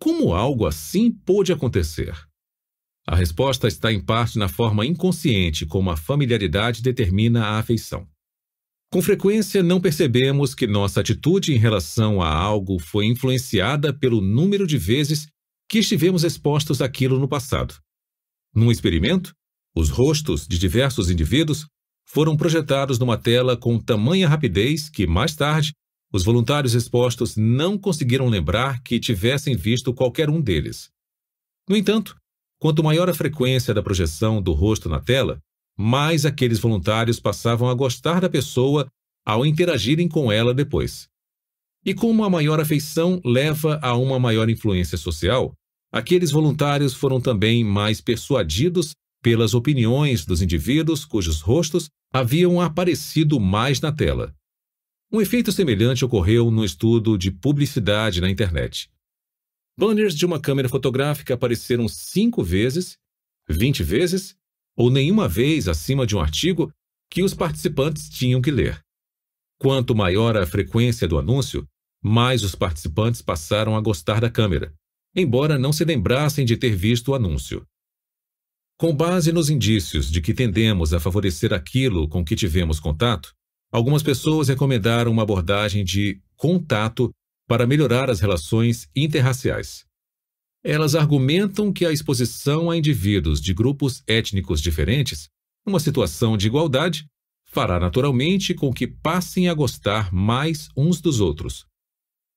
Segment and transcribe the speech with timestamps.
[0.00, 2.14] Como algo assim pôde acontecer?
[3.06, 8.06] A resposta está em parte na forma inconsciente como a familiaridade determina a afeição.
[8.90, 14.66] Com frequência, não percebemos que nossa atitude em relação a algo foi influenciada pelo número
[14.66, 15.26] de vezes
[15.68, 17.74] que estivemos expostos àquilo no passado.
[18.54, 19.34] Num experimento,
[19.74, 21.66] os rostos de diversos indivíduos
[22.06, 25.72] foram projetados numa tela com tamanha rapidez que, mais tarde,
[26.12, 30.90] os voluntários expostos não conseguiram lembrar que tivessem visto qualquer um deles.
[31.68, 32.16] No entanto,
[32.58, 35.38] quanto maior a frequência da projeção do rosto na tela,
[35.76, 38.88] mais aqueles voluntários passavam a gostar da pessoa
[39.24, 41.06] ao interagirem com ela depois.
[41.84, 45.52] E como a maior afeição leva a uma maior influência social,
[45.92, 53.80] aqueles voluntários foram também mais persuadidos pelas opiniões dos indivíduos cujos rostos haviam aparecido mais
[53.80, 54.34] na tela.
[55.10, 58.90] Um efeito semelhante ocorreu no estudo de publicidade na internet.
[59.78, 62.98] Banners de uma câmera fotográfica apareceram cinco vezes,
[63.48, 64.36] vinte vezes
[64.76, 66.70] ou nenhuma vez acima de um artigo
[67.10, 68.84] que os participantes tinham que ler.
[69.58, 71.66] Quanto maior a frequência do anúncio,
[72.02, 74.74] mais os participantes passaram a gostar da câmera,
[75.16, 77.66] embora não se lembrassem de ter visto o anúncio.
[78.76, 83.34] Com base nos indícios de que tendemos a favorecer aquilo com que tivemos contato,
[83.70, 87.10] algumas pessoas recomendaram uma abordagem de contato
[87.46, 89.84] para melhorar as relações interraciais.
[90.62, 95.28] Elas argumentam que a exposição a indivíduos de grupos étnicos diferentes,
[95.64, 97.06] numa situação de igualdade,
[97.46, 101.64] fará naturalmente com que passem a gostar mais uns dos outros.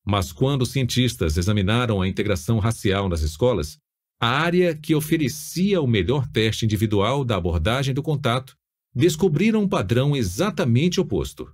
[0.05, 3.77] Mas quando cientistas examinaram a integração racial nas escolas,
[4.19, 8.55] a área que oferecia o melhor teste individual da abordagem do contato
[8.93, 11.51] descobriram um padrão exatamente oposto.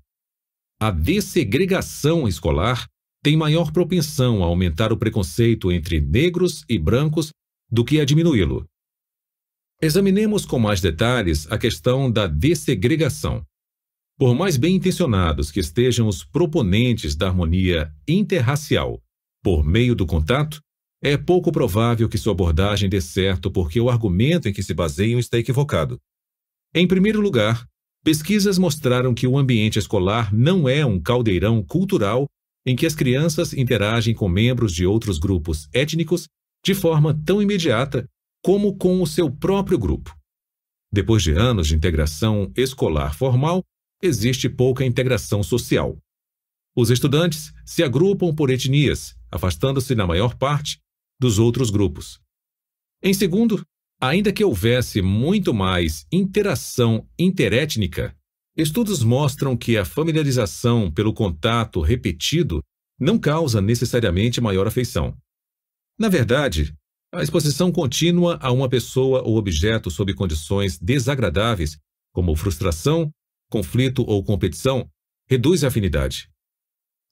[0.80, 2.88] A dessegregação escolar
[3.24, 7.32] tem maior propensão a aumentar o preconceito entre negros e brancos
[7.70, 8.66] do que a diminuí-lo.
[9.82, 13.44] Examinemos com mais detalhes a questão da dessegregação.
[14.18, 19.00] Por mais bem intencionados que estejam os proponentes da harmonia interracial
[19.44, 20.60] por meio do contato,
[21.02, 25.20] é pouco provável que sua abordagem dê certo porque o argumento em que se baseiam
[25.20, 26.00] está equivocado.
[26.74, 27.66] Em primeiro lugar,
[28.04, 32.28] pesquisas mostraram que o ambiente escolar não é um caldeirão cultural
[32.66, 36.28] em que as crianças interagem com membros de outros grupos étnicos
[36.64, 38.06] de forma tão imediata
[38.44, 40.16] como com o seu próprio grupo.
[40.92, 43.64] Depois de anos de integração escolar formal,
[44.02, 45.98] existe pouca integração social.
[46.76, 50.80] Os estudantes se agrupam por etnias, afastando-se, na maior parte,
[51.20, 52.20] dos outros grupos.
[53.02, 53.66] Em segundo,
[54.00, 58.16] ainda que houvesse muito mais interação interétnica,
[58.58, 62.64] Estudos mostram que a familiarização pelo contato repetido
[63.00, 65.16] não causa necessariamente maior afeição.
[66.00, 66.74] Na verdade,
[67.14, 71.78] a exposição contínua a uma pessoa ou objeto sob condições desagradáveis,
[72.12, 73.12] como frustração,
[73.48, 74.90] conflito ou competição,
[75.30, 76.28] reduz a afinidade.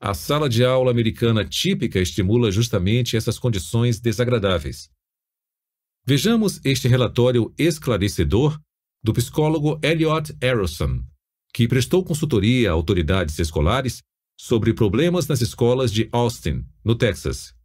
[0.02, 4.90] A sala de aula americana típica estimula justamente essas condições desagradáveis.
[6.08, 8.62] Vejamos este relatório esclarecedor
[9.04, 11.04] do psicólogo Elliot Arrowson,
[11.52, 14.04] que prestou consultoria a autoridades escolares
[14.40, 17.56] sobre problemas nas escolas de Austin, no Texas.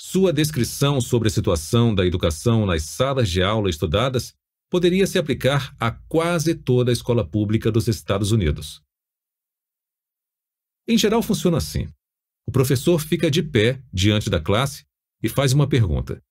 [0.00, 4.32] Sua descrição sobre a situação da educação nas salas de aula estudadas
[4.70, 8.80] poderia se aplicar a quase toda a escola pública dos Estados Unidos.
[10.88, 11.86] Em geral, funciona assim:
[12.48, 14.86] o professor fica de pé diante da classe
[15.22, 16.22] e faz uma pergunta.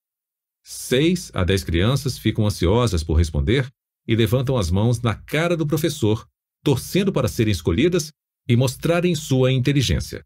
[0.63, 3.67] Seis a dez crianças ficam ansiosas por responder
[4.07, 6.27] e levantam as mãos na cara do professor
[6.63, 8.11] torcendo para serem escolhidas
[8.47, 10.23] e mostrarem sua inteligência.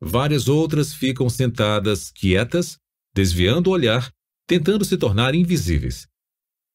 [0.00, 2.76] Várias outras ficam sentadas quietas,
[3.14, 4.10] desviando o olhar,
[4.46, 6.06] tentando se tornar invisíveis.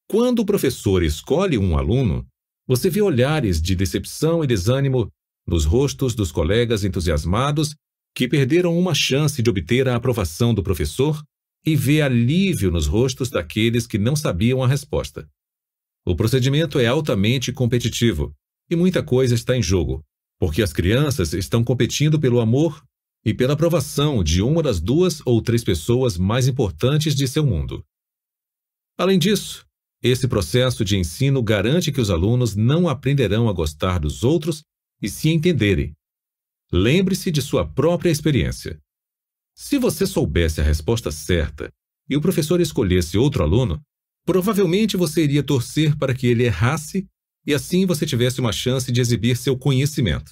[0.09, 2.25] Quando o professor escolhe um aluno,
[2.65, 5.11] você vê olhares de decepção e desânimo
[5.45, 7.75] nos rostos dos colegas entusiasmados
[8.15, 11.21] que perderam uma chance de obter a aprovação do professor
[11.65, 15.29] e vê alívio nos rostos daqueles que não sabiam a resposta.
[16.05, 18.33] O procedimento é altamente competitivo
[18.69, 20.03] e muita coisa está em jogo,
[20.39, 22.83] porque as crianças estão competindo pelo amor
[23.25, 27.83] e pela aprovação de uma das duas ou três pessoas mais importantes de seu mundo.
[28.97, 29.65] Além disso,
[30.01, 34.63] esse processo de ensino garante que os alunos não aprenderão a gostar dos outros
[35.01, 35.93] e se entenderem.
[36.71, 38.79] Lembre-se de sua própria experiência.
[39.59, 41.73] Se você soubesse a resposta certa
[42.07, 43.81] e o professor escolhesse outro aluno,
[44.23, 47.07] provavelmente você iria torcer para que ele errasse
[47.43, 50.31] e assim você tivesse uma chance de exibir seu conhecimento.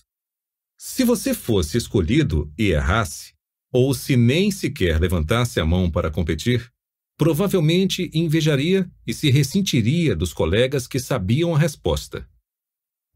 [0.78, 3.34] Se você fosse escolhido e errasse,
[3.74, 6.72] ou se nem sequer levantasse a mão para competir,
[7.18, 12.30] provavelmente invejaria e se ressentiria dos colegas que sabiam a resposta.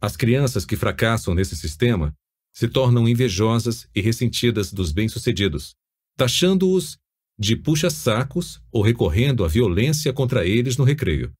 [0.01, 2.15] As crianças que fracassam nesse sistema
[2.51, 5.75] se tornam invejosas e ressentidas dos bem-sucedidos,
[6.19, 6.97] taxando-os
[7.39, 11.31] de puxa-sacos ou recorrendo à violência contra eles no recreio.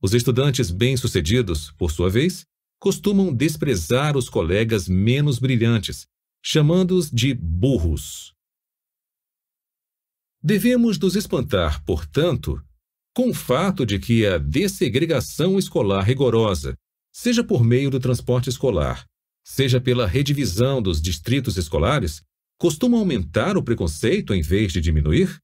[0.00, 2.46] Os estudantes bem-sucedidos, por sua vez,
[2.80, 6.06] costumam desprezar os colegas menos brilhantes,
[6.42, 8.32] chamando-os de burros.
[10.42, 12.64] Devemos nos espantar, portanto,
[13.14, 16.74] com o fato de que a dessegregação escolar rigorosa,
[17.12, 19.04] seja por meio do transporte escolar,
[19.44, 22.22] seja pela redivisão dos distritos escolares,
[22.58, 25.38] costuma aumentar o preconceito em vez de diminuir?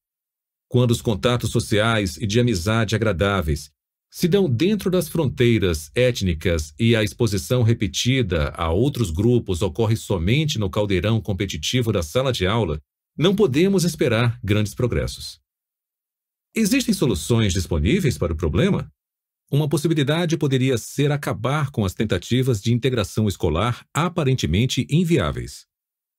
[0.69, 3.71] Quando os contatos sociais e de amizade agradáveis
[4.11, 10.59] se dão dentro das fronteiras étnicas e a exposição repetida a outros grupos ocorre somente
[10.59, 12.81] no caldeirão competitivo da sala de aula,
[13.17, 15.41] não podemos esperar grandes progressos.
[16.55, 18.89] Existem soluções disponíveis para o problema?
[19.51, 25.67] Uma possibilidade poderia ser acabar com as tentativas de integração escolar aparentemente inviáveis.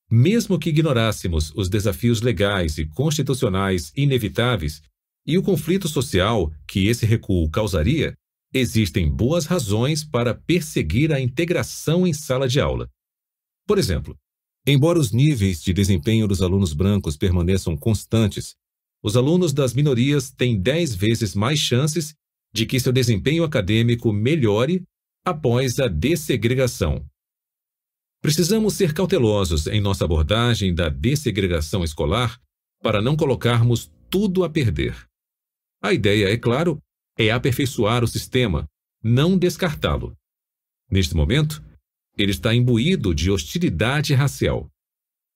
[0.09, 4.81] Mesmo que ignorássemos os desafios legais e constitucionais inevitáveis
[5.25, 8.13] e o conflito social que esse recuo causaria,
[8.53, 12.87] existem boas razões para perseguir a integração em sala de aula.
[13.67, 14.15] Por exemplo,
[14.67, 18.55] embora os níveis de desempenho dos alunos brancos permaneçam constantes,
[19.03, 22.13] os alunos das minorias têm dez vezes mais chances
[22.53, 24.83] de que seu desempenho acadêmico melhore
[25.25, 27.03] após a dessegregação.
[28.21, 32.39] Precisamos ser cautelosos em nossa abordagem da dessegregação escolar
[32.81, 34.95] para não colocarmos tudo a perder.
[35.81, 36.79] A ideia, é claro,
[37.17, 38.67] é aperfeiçoar o sistema,
[39.03, 40.15] não descartá-lo.
[40.89, 41.63] Neste momento,
[42.17, 44.69] ele está imbuído de hostilidade racial.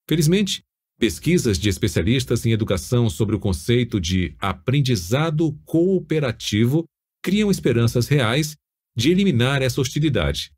[0.07, 0.63] Felizmente,
[0.97, 6.85] pesquisas de especialistas em educação sobre o conceito de aprendizado cooperativo
[7.23, 8.55] criam esperanças reais
[8.95, 10.51] de eliminar essa hostilidade.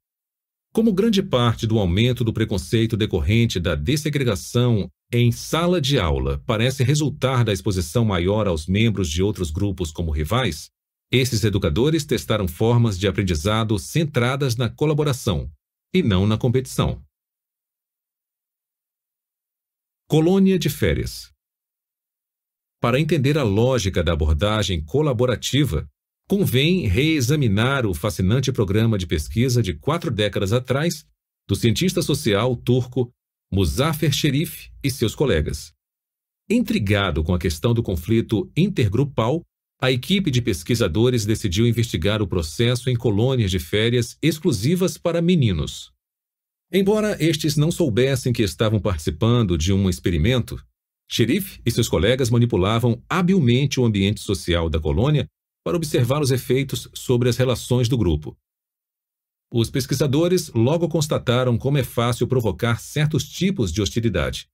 [0.73, 6.81] Como grande parte do aumento do preconceito decorrente da dessegregação em sala de aula parece
[6.81, 10.69] resultar da exposição maior aos membros de outros grupos como rivais,
[11.11, 15.51] esses educadores testaram formas de aprendizado centradas na colaboração
[15.93, 17.03] e não na competição.
[20.07, 21.33] Colônia de férias.
[22.79, 25.85] Para entender a lógica da abordagem colaborativa,
[26.31, 31.05] convém reexaminar o fascinante programa de pesquisa de quatro décadas atrás
[31.45, 33.11] do cientista social turco
[33.51, 35.73] Muzaffer Sherif e seus colegas.
[36.49, 39.41] Intrigado com a questão do conflito intergrupal,
[39.81, 45.91] a equipe de pesquisadores decidiu investigar o processo em colônias de férias exclusivas para meninos.
[46.71, 50.57] Embora estes não soubessem que estavam participando de um experimento,
[51.11, 55.27] Sherif e seus colegas manipulavam habilmente o ambiente social da colônia
[55.63, 58.35] para observar os efeitos sobre as relações do grupo.
[59.53, 64.47] Os pesquisadores logo constataram como é fácil provocar certos tipos de hostilidade.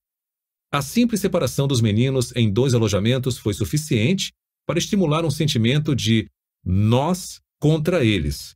[0.71, 4.33] A simples separação dos meninos em dois alojamentos foi suficiente
[4.65, 6.27] para estimular um sentimento de
[6.65, 8.55] nós contra eles.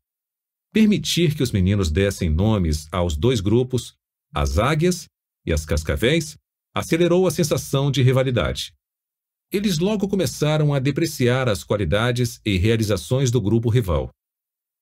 [0.74, 3.94] Permitir que os meninos dessem nomes aos dois grupos,
[4.33, 5.06] as águias
[5.45, 6.36] e as cascavéis,
[6.74, 8.74] acelerou a sensação de rivalidade
[9.51, 14.09] eles logo começaram a depreciar as qualidades e realizações do grupo rival.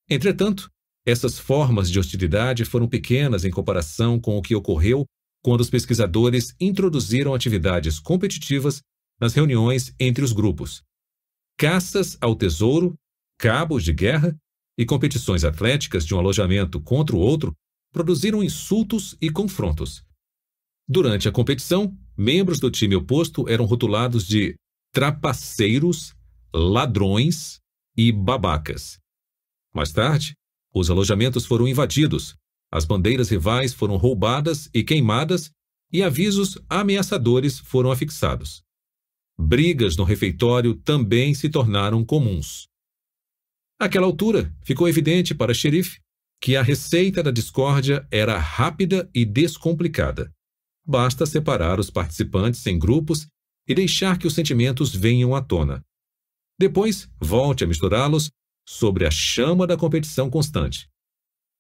[0.10, 0.70] Entretanto,
[1.06, 5.06] essas formas de hostilidade foram pequenas em comparação com o que ocorreu
[5.42, 8.82] quando os pesquisadores introduziram atividades competitivas
[9.20, 10.84] nas reuniões entre os grupos.
[11.58, 12.94] Caças ao tesouro,
[13.38, 14.36] cabos de guerra
[14.78, 17.54] e competições atléticas de um alojamento contra o outro
[17.92, 20.04] produziram insultos e confrontos.
[20.88, 24.56] Durante a competição, membros do time oposto eram rotulados de
[24.92, 26.16] trapaceiros,
[26.54, 27.60] ladrões
[27.96, 29.00] e babacas.
[29.74, 30.34] Mais tarde,
[30.74, 32.36] os alojamentos foram invadidos,
[32.72, 35.52] as bandeiras rivais foram roubadas e queimadas
[35.92, 38.62] e avisos ameaçadores foram afixados.
[39.40, 42.68] Brigas no refeitório também se tornaram comuns.
[43.80, 46.00] Àquela altura, ficou evidente para xerife
[46.42, 50.32] que a receita da discórdia era rápida e descomplicada.
[50.86, 53.28] Basta separar os participantes em grupos
[53.70, 55.86] e deixar que os sentimentos venham à tona.
[56.60, 58.32] Depois, volte a misturá-los
[58.68, 60.90] sobre a chama da competição constante.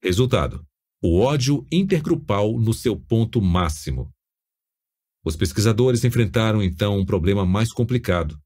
[0.03, 0.65] Resultado:
[1.03, 4.11] o ódio intergrupal no seu ponto máximo.
[5.23, 8.37] Os pesquisadores enfrentaram então um problema mais complicado: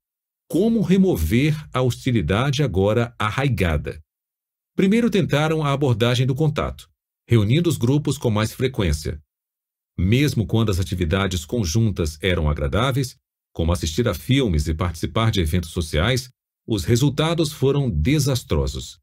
[0.50, 4.02] como remover a hostilidade agora arraigada.
[4.76, 6.90] Primeiro tentaram a abordagem do contato,
[7.30, 9.22] reunindo os grupos com mais frequência,
[9.98, 13.16] Mesmo quando as atividades conjuntas eram agradáveis,
[13.54, 16.30] como assistir a filmes e participar de eventos sociais,
[16.68, 19.00] os resultados foram desastrosos.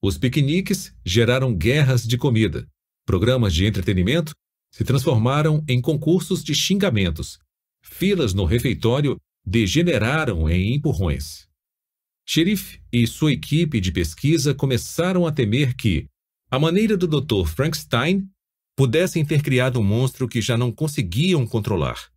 [0.00, 2.66] Os piqueniques geraram guerras de comida,
[3.04, 4.32] programas de entretenimento
[4.72, 7.38] se transformaram em concursos de xingamentos,
[7.82, 11.46] filas no refeitório degeneraram em empurrões.
[12.26, 16.06] Xerife e sua equipe de pesquisa começaram a temer que,
[16.50, 17.48] à maneira do Dr.
[17.48, 18.28] Frankenstein,
[18.76, 22.10] pudessem ter criado um monstro que já não conseguiam controlar.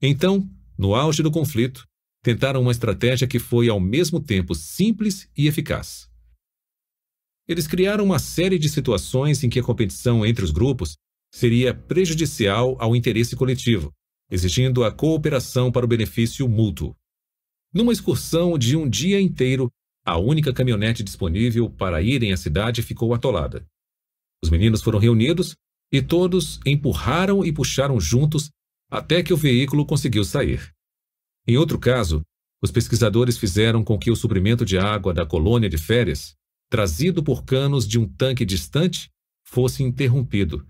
[0.00, 1.84] Então, no auge do conflito,
[2.22, 6.08] tentaram uma estratégia que foi ao mesmo tempo simples e eficaz.
[7.46, 10.96] Eles criaram uma série de situações em que a competição entre os grupos
[11.32, 13.92] seria prejudicial ao interesse coletivo,
[14.30, 16.96] exigindo a cooperação para o benefício mútuo.
[17.72, 19.68] Numa excursão de um dia inteiro,
[20.06, 23.66] a única caminhonete disponível para irem à cidade ficou atolada.
[24.42, 25.54] Os meninos foram reunidos
[25.92, 28.50] e todos empurraram e puxaram juntos
[28.94, 30.72] até que o veículo conseguiu sair.
[31.48, 32.22] Em outro caso,
[32.62, 36.36] os pesquisadores fizeram com que o suprimento de água da colônia de férias,
[36.70, 39.10] trazido por canos de um tanque distante,
[39.44, 40.64] fosse interrompido.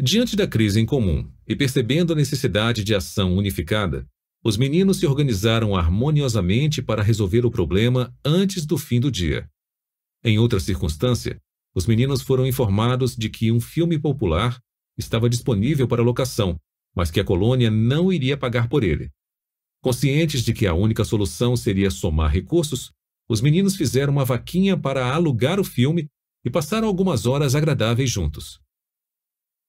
[0.00, 4.06] Diante da crise em comum e percebendo a necessidade de ação unificada,
[4.44, 9.50] os meninos se organizaram harmoniosamente para resolver o problema antes do fim do dia.
[10.24, 11.40] Em outra circunstância,
[11.74, 14.60] os meninos foram informados de que um filme popular
[14.96, 16.56] estava disponível para locação,
[16.94, 19.10] mas que a colônia não iria pagar por ele.
[19.82, 22.92] Conscientes de que a única solução seria somar recursos,
[23.28, 26.08] os meninos fizeram uma vaquinha para alugar o filme
[26.44, 28.60] e passaram algumas horas agradáveis juntos.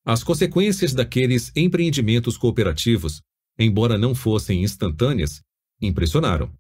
[0.06, 3.22] As consequências daqueles empreendimentos cooperativos,
[3.58, 5.42] embora não fossem instantâneas,
[5.82, 6.53] impressionaram.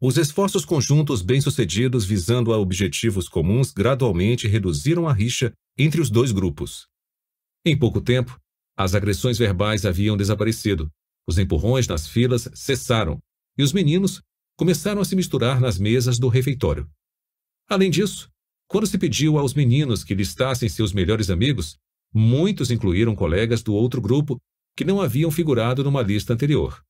[0.00, 6.32] Os esforços conjuntos bem-sucedidos visando a objetivos comuns gradualmente reduziram a rixa entre os dois
[6.32, 6.86] grupos.
[7.64, 8.38] Em pouco tempo,
[8.76, 10.90] as agressões verbais haviam desaparecido
[11.26, 13.18] os empurrões nas filas cessaram
[13.56, 14.22] e os meninos
[14.56, 16.88] começaram a se misturar nas mesas do refeitório.
[17.68, 18.28] Além disso,
[18.68, 21.76] quando se pediu aos meninos que listassem seus melhores amigos,
[22.12, 24.38] muitos incluíram colegas do outro grupo
[24.76, 26.82] que não haviam figurado numa lista anterior.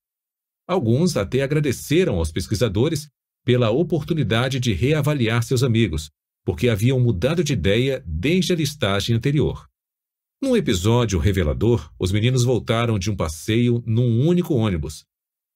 [0.66, 3.08] Alguns até agradeceram aos pesquisadores
[3.44, 6.10] pela oportunidade de reavaliar seus amigos,
[6.44, 9.68] porque haviam mudado de ideia desde a listagem anterior.
[10.42, 15.04] Num episódio revelador, os meninos voltaram de um passeio num único ônibus,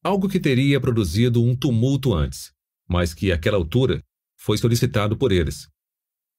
[0.03, 2.53] algo que teria produzido um tumulto antes,
[2.89, 4.03] mas que, àquela altura,
[4.39, 5.69] foi solicitado por eles.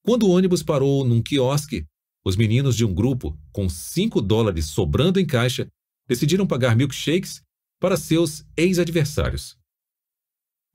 [0.03, 1.85] Quando o ônibus parou num quiosque,
[2.25, 5.67] os meninos de um grupo, com 5 dólares sobrando em caixa,
[6.07, 7.43] decidiram pagar milkshakes
[7.79, 9.58] para seus ex-adversários.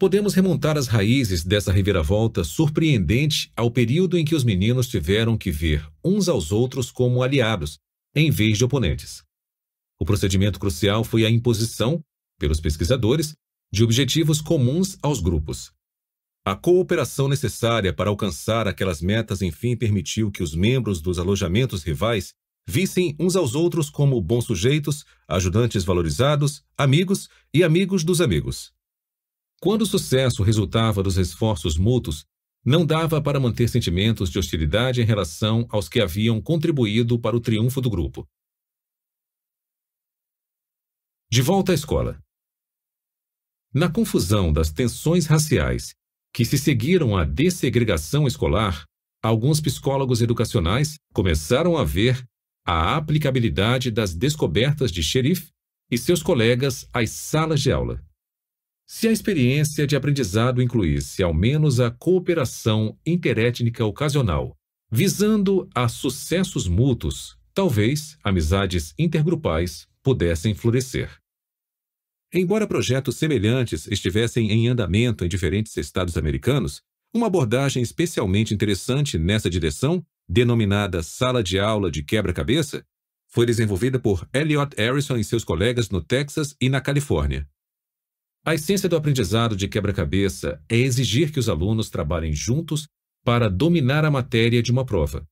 [0.04, 5.50] Podemos remontar as raízes dessa reviravolta surpreendente ao período em que os meninos tiveram que
[5.50, 7.78] ver uns aos outros como aliados,
[8.14, 9.24] em vez de oponentes.
[9.98, 12.04] O procedimento crucial foi a imposição,
[12.38, 13.34] pelos pesquisadores,
[13.72, 15.72] de objetivos comuns aos grupos.
[16.44, 22.34] A cooperação necessária para alcançar aquelas metas enfim permitiu que os membros dos alojamentos rivais
[22.68, 28.73] vissem uns aos outros como bons sujeitos, ajudantes valorizados, amigos e amigos dos amigos.
[29.64, 32.26] Quando o sucesso resultava dos esforços mútuos,
[32.62, 37.40] não dava para manter sentimentos de hostilidade em relação aos que haviam contribuído para o
[37.40, 38.28] triunfo do grupo.
[41.32, 42.22] De volta à escola.
[43.72, 45.94] Na confusão das tensões raciais
[46.30, 48.84] que se seguiram à dessegregação escolar,
[49.22, 52.22] alguns psicólogos educacionais começaram a ver
[52.66, 55.52] a aplicabilidade das descobertas de Xerife
[55.90, 58.04] e seus colegas às salas de aula.
[58.86, 64.56] Se a experiência de aprendizado incluísse ao menos a cooperação interétnica ocasional,
[64.90, 71.18] visando a sucessos mútuos, talvez amizades intergrupais pudessem florescer.
[72.32, 76.82] Embora projetos semelhantes estivessem em andamento em diferentes estados americanos,
[77.14, 82.84] uma abordagem especialmente interessante nessa direção, denominada Sala de Aula de Quebra-Cabeça,
[83.28, 87.48] foi desenvolvida por Elliot Harrison e seus colegas no Texas e na Califórnia.
[88.46, 92.86] A essência do aprendizado de quebra-cabeça é exigir que os alunos trabalhem juntos
[93.24, 95.26] para dominar a matéria de uma prova.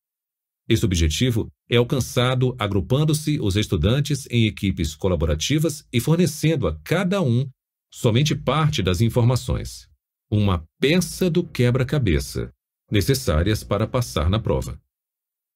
[0.67, 7.47] Esse objetivo é alcançado agrupando-se os estudantes em equipes colaborativas e fornecendo a cada um
[7.93, 9.87] somente parte das informações,
[10.31, 12.51] uma peça do quebra-cabeça,
[12.91, 14.81] necessárias para passar na prova.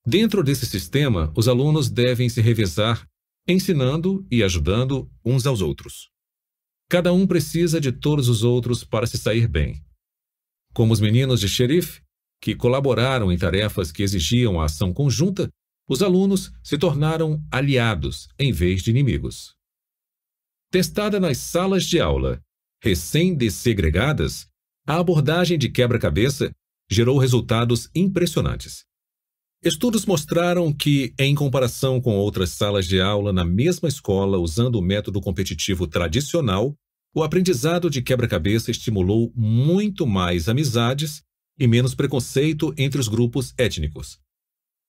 [0.07, 3.09] Dentro desse sistema, os alunos devem se revezar,
[3.49, 6.15] ensinando e ajudando uns aos outros.
[6.89, 9.85] Cada um precisa de todos os outros para se sair bem.
[10.73, 12.03] Como os meninos de xerife,
[12.41, 15.51] que colaboraram em tarefas que exigiam a ação conjunta,
[15.89, 19.55] Os alunos se tornaram aliados em vez de inimigos.
[20.71, 22.43] Testada nas salas de aula,
[22.83, 24.49] recém-dessegregadas,
[24.87, 26.51] a abordagem de quebra-cabeça
[26.91, 28.85] gerou resultados impressionantes.
[29.67, 34.81] Estudos mostraram que, em comparação com outras salas de aula na mesma escola usando o
[34.81, 36.73] método competitivo tradicional,
[37.13, 41.21] o aprendizado de quebra-cabeça estimulou muito mais amizades
[41.59, 44.21] e menos preconceito entre os grupos étnicos.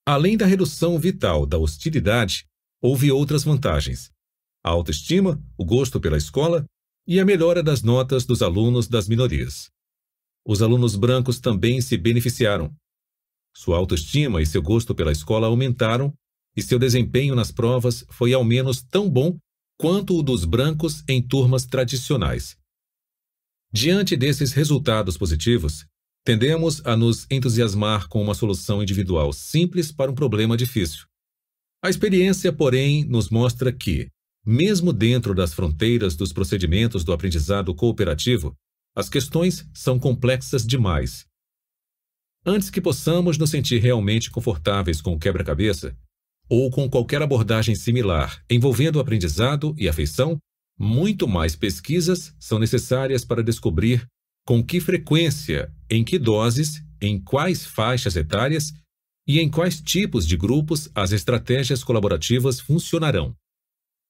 [0.05, 2.46] Além da redução vital da hostilidade,
[2.79, 4.12] houve outras vantagens:
[4.63, 6.63] a autoestima, o gosto pela escola
[7.07, 9.72] e a melhora das notas dos alunos das minorias.
[10.46, 12.72] Os alunos brancos também se beneficiaram.
[13.58, 16.14] Sua autoestima e seu gosto pela escola aumentaram
[16.56, 19.36] e seu desempenho nas provas foi ao menos tão bom
[19.80, 22.56] quanto o dos brancos em turmas tradicionais.
[23.74, 25.88] Diante desses resultados positivos,
[26.24, 31.08] tendemos a nos entusiasmar com uma solução individual simples para um problema difícil.
[31.84, 34.08] A experiência, porém, nos mostra que,
[34.46, 38.56] mesmo dentro das fronteiras dos procedimentos do aprendizado cooperativo,
[38.96, 41.26] as questões são complexas demais.
[42.50, 45.94] Antes que possamos nos sentir realmente confortáveis com o quebra-cabeça,
[46.48, 50.38] ou com qualquer abordagem similar envolvendo aprendizado e afeição,
[50.80, 54.08] muito mais pesquisas são necessárias para descobrir
[54.46, 58.72] com que frequência, em que doses, em quais faixas etárias
[59.27, 63.36] e em quais tipos de grupos as estratégias colaborativas funcionarão.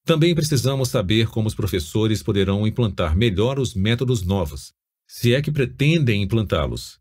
[0.04, 4.72] Também precisamos saber como os professores poderão implantar melhor os métodos novos,
[5.08, 7.00] se é que pretendem implantá-los.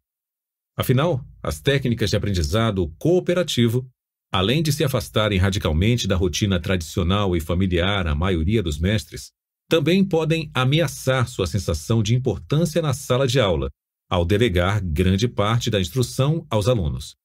[0.78, 3.90] Afinal, as técnicas de aprendizado cooperativo,
[4.32, 9.32] além de se afastarem radicalmente da rotina tradicional e familiar à maioria dos mestres,
[9.68, 13.70] também podem ameaçar sua sensação de importância na sala de aula,
[14.10, 17.16] ao delegar grande parte da instrução aos alunos.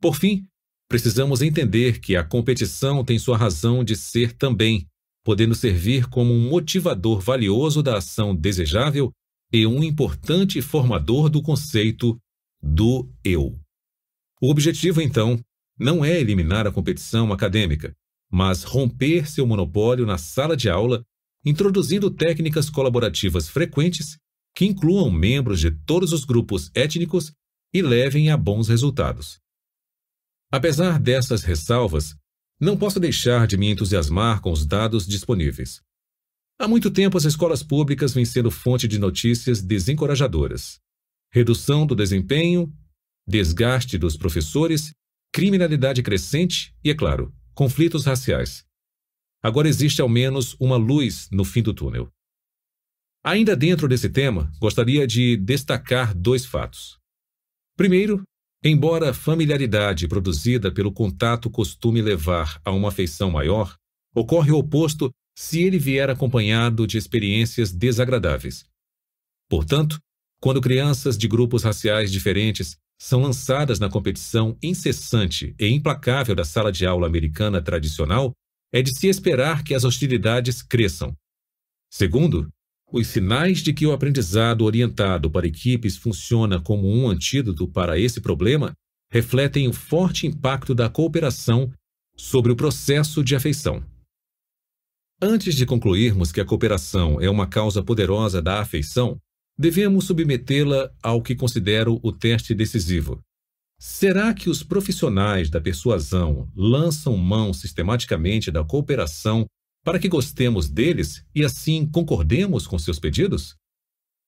[0.00, 0.44] Por fim,
[0.88, 4.86] precisamos entender que a competição tem sua razão de ser também,
[5.24, 9.12] podendo servir como um motivador valioso da ação desejável
[9.52, 12.18] e um importante formador do conceito
[12.62, 13.58] do eu.
[14.40, 15.38] O objetivo, então,
[15.78, 17.94] não é eliminar a competição acadêmica,
[18.30, 21.04] mas romper seu monopólio na sala de aula,
[21.44, 24.18] introduzindo técnicas colaborativas frequentes
[24.54, 27.32] que incluam membros de todos os grupos étnicos
[27.72, 29.38] e levem a bons resultados.
[30.52, 32.14] Apesar dessas ressalvas,
[32.60, 35.80] não posso deixar de me entusiasmar com os dados disponíveis.
[36.58, 40.78] Há muito tempo, as escolas públicas vêm sendo fonte de notícias desencorajadoras.
[41.32, 42.72] Redução do desempenho,
[43.26, 44.92] desgaste dos professores,
[45.32, 48.64] criminalidade crescente e, é claro, conflitos raciais.
[49.42, 52.10] Agora existe ao menos uma luz no fim do túnel.
[53.24, 56.98] Ainda dentro desse tema, gostaria de destacar dois fatos.
[57.76, 58.22] Primeiro,
[58.64, 63.76] embora a familiaridade produzida pelo contato costume levar a uma afeição maior,
[64.14, 68.64] ocorre o oposto se ele vier acompanhado de experiências desagradáveis.
[69.48, 69.98] Portanto,
[70.40, 76.72] quando crianças de grupos raciais diferentes são lançadas na competição incessante e implacável da sala
[76.72, 78.32] de aula americana tradicional,
[78.72, 81.14] é de se esperar que as hostilidades cresçam.
[81.90, 82.48] Segundo,
[82.92, 88.20] os sinais de que o aprendizado orientado para equipes funciona como um antídoto para esse
[88.20, 88.72] problema
[89.10, 91.72] refletem o forte impacto da cooperação
[92.16, 93.84] sobre o processo de afeição.
[95.22, 99.18] Antes de concluirmos que a cooperação é uma causa poderosa da afeição,
[99.60, 103.20] devemos submetê-la ao que considero o teste decisivo.
[103.78, 109.44] Será que os profissionais da persuasão lançam mão sistematicamente da cooperação
[109.84, 113.54] para que gostemos deles e assim concordemos com seus pedidos?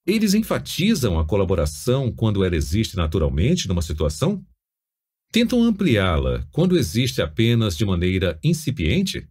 [0.07, 4.45] Eles enfatizam a colaboração quando ela existe naturalmente numa situação?
[5.33, 9.27] Tentam ampliá-la quando existe apenas de maneira incipiente?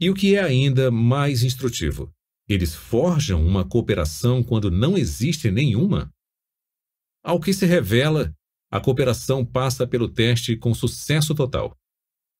[0.00, 2.10] E o que é ainda mais instrutivo,
[2.48, 6.10] eles forjam uma cooperação quando não existe nenhuma?
[7.22, 8.32] Ao que se revela,
[8.70, 11.76] a cooperação passa pelo teste com sucesso total.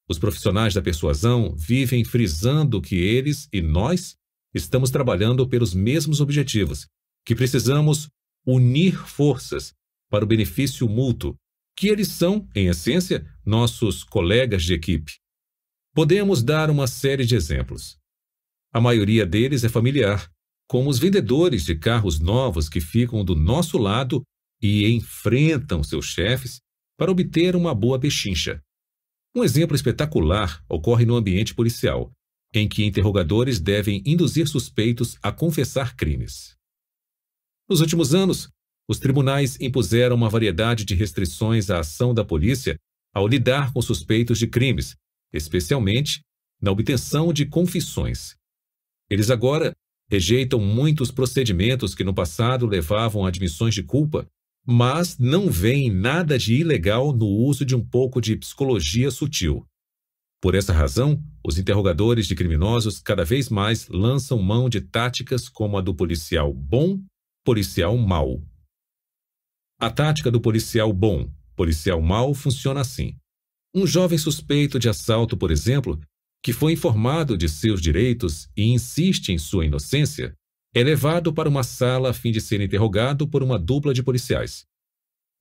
[0.09, 4.16] Os profissionais da persuasão vivem frisando que eles e nós
[4.55, 6.87] estamos trabalhando pelos mesmos objetivos,
[7.25, 8.09] que precisamos
[8.47, 9.75] unir forças
[10.11, 11.37] para o benefício mútuo,
[11.77, 15.12] que eles são, em essência, nossos colegas de equipe.
[15.94, 17.99] Podemos dar uma série de exemplos.
[18.72, 20.31] A maioria deles é familiar,
[20.68, 24.22] como os vendedores de carros novos que ficam do nosso lado
[24.61, 26.61] e enfrentam seus chefes
[26.98, 28.61] para obter uma boa pechincha.
[29.35, 32.12] Um exemplo espetacular ocorre no ambiente policial,
[32.52, 36.57] em que interrogadores devem induzir suspeitos a confessar crimes.
[37.68, 38.48] Nos últimos anos,
[38.88, 42.76] os tribunais impuseram uma variedade de restrições à ação da polícia
[43.14, 44.96] ao lidar com suspeitos de crimes,
[45.33, 46.20] especialmente
[46.61, 48.38] na obtenção de confissões.
[49.11, 49.75] Eles agora
[50.11, 54.27] rejeitam muitos procedimentos que no passado levavam a admissões de culpa,
[54.66, 59.66] mas não veem nada de ilegal no uso de um pouco de psicologia sutil.
[60.40, 65.77] Por essa razão, os interrogadores de criminosos cada vez mais lançam mão de táticas como
[65.77, 67.01] a do policial bom,
[67.44, 68.42] policial mau.
[69.81, 73.16] A tática do policial bom, policial mau funciona assim.
[73.75, 76.01] Um jovem suspeito de assalto, por exemplo,
[76.42, 80.35] que foi informado de seus direitos e insiste em sua inocência,
[80.74, 84.64] é levado para uma sala a fim de ser interrogado por uma dupla de policiais.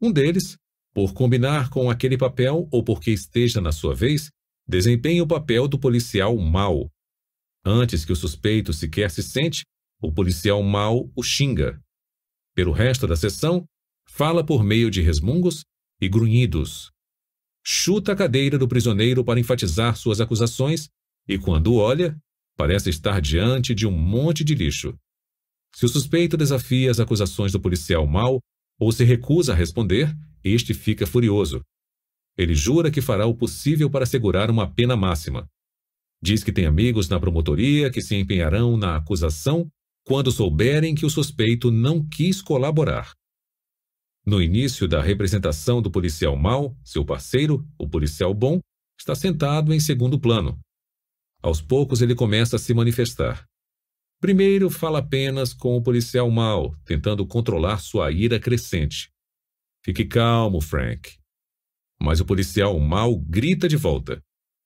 [0.02, 0.58] Um deles,
[0.94, 4.30] por combinar com aquele papel ou porque esteja na sua vez,
[4.68, 6.90] desempenha o papel do policial mau.
[7.64, 9.64] Antes que o suspeito sequer se sente,
[10.02, 11.82] o policial mau o xinga.
[12.56, 13.66] Pelo resto da sessão,
[14.08, 15.64] fala por meio de resmungos
[16.02, 16.92] e grunhidos,
[17.70, 20.88] chuta a cadeira do prisioneiro para enfatizar suas acusações
[21.28, 22.18] e, quando olha,
[22.56, 24.98] parece estar diante de um monte de lixo.
[25.76, 28.40] Se o suspeito desafia as acusações do policial mau
[28.80, 31.62] ou se recusa a responder, este fica furioso.
[32.38, 35.46] Ele jura que fará o possível para assegurar uma pena máxima.
[36.24, 39.68] Diz que tem amigos na promotoria que se empenharão na acusação
[40.06, 43.12] quando souberem que o suspeito não quis colaborar.
[44.28, 48.60] No início da representação do policial mau, seu parceiro, o policial bom,
[49.00, 50.60] está sentado em segundo plano.
[51.42, 53.46] Aos poucos ele começa a se manifestar.
[54.20, 59.10] Primeiro fala apenas com o policial mau, tentando controlar sua ira crescente.
[59.82, 61.18] Fique calmo, Frank.
[61.98, 64.22] Mas o policial mau grita de volta.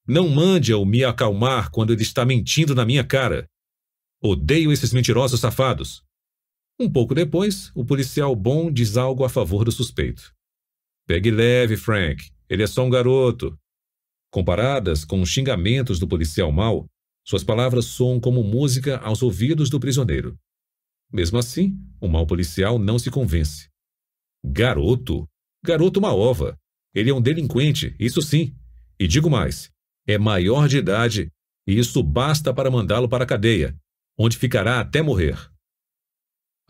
[0.07, 3.45] Não mande-o me acalmar quando ele está mentindo na minha cara.
[4.23, 6.03] Odeio esses mentirosos safados.
[6.81, 10.33] Um pouco depois, o policial bom diz algo a favor do suspeito.
[11.05, 12.31] Pegue leve, Frank.
[12.49, 13.55] Ele é só um garoto.
[14.31, 16.87] Comparadas com os xingamentos do policial mau,
[17.23, 20.35] suas palavras soam como música aos ouvidos do prisioneiro.
[21.13, 23.69] Mesmo assim, o mau policial não se convence.
[24.43, 25.29] Garoto?
[25.63, 26.57] Garoto uma ova.
[26.95, 28.55] Ele é um delinquente, isso sim.
[28.99, 29.69] E digo mais:
[30.07, 31.31] é maior de idade,
[31.67, 33.77] e isso basta para mandá-lo para a cadeia,
[34.17, 35.37] onde ficará até morrer.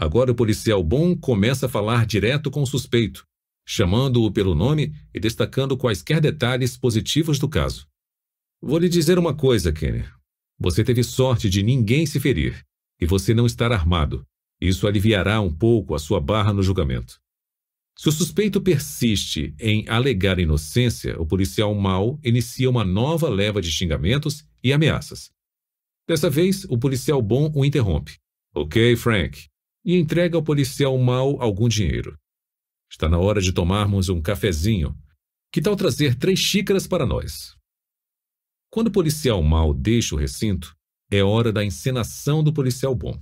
[0.01, 3.23] Agora o policial bom começa a falar direto com o suspeito,
[3.63, 7.87] chamando-o pelo nome e destacando quaisquer detalhes positivos do caso.
[8.59, 10.03] Vou lhe dizer uma coisa, Kenny.
[10.59, 12.65] Você teve sorte de ninguém se ferir
[12.99, 14.25] e você não estar armado.
[14.59, 17.21] Isso aliviará um pouco a sua barra no julgamento.
[17.95, 23.71] Se o suspeito persiste em alegar inocência, o policial mau inicia uma nova leva de
[23.71, 25.29] xingamentos e ameaças.
[26.07, 28.17] Dessa vez, o policial bom o interrompe.
[28.55, 29.50] Ok, Frank,
[29.83, 32.17] e entrega ao policial mau algum dinheiro.
[32.89, 34.97] Está na hora de tomarmos um cafezinho.
[35.51, 37.55] Que tal trazer três xícaras para nós?
[38.69, 40.73] Quando o policial mau deixa o recinto,
[41.11, 43.19] é hora da encenação do policial bom.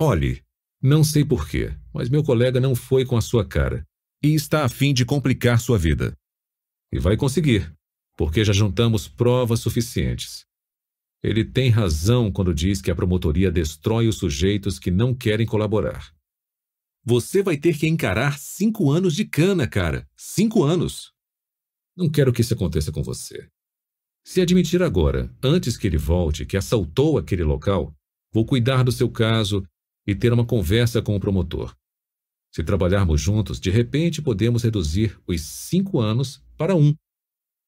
[0.00, 0.42] Olhe,
[0.82, 3.86] não sei porquê, mas meu colega não foi com a sua cara
[4.22, 6.16] e está a fim de complicar sua vida.
[6.90, 7.70] E vai conseguir,
[8.16, 10.45] porque já juntamos provas suficientes.
[11.22, 16.14] Ele tem razão quando diz que a promotoria destrói os sujeitos que não querem colaborar.
[17.04, 20.08] Você vai ter que encarar cinco anos de cana, cara.
[20.16, 21.12] Cinco anos.
[21.96, 23.48] Não quero que isso aconteça com você.
[24.24, 27.94] Se admitir agora, antes que ele volte, que assaltou aquele local,
[28.32, 29.64] vou cuidar do seu caso
[30.04, 31.76] e ter uma conversa com o promotor.
[32.52, 36.94] Se trabalharmos juntos, de repente podemos reduzir os cinco anos para um.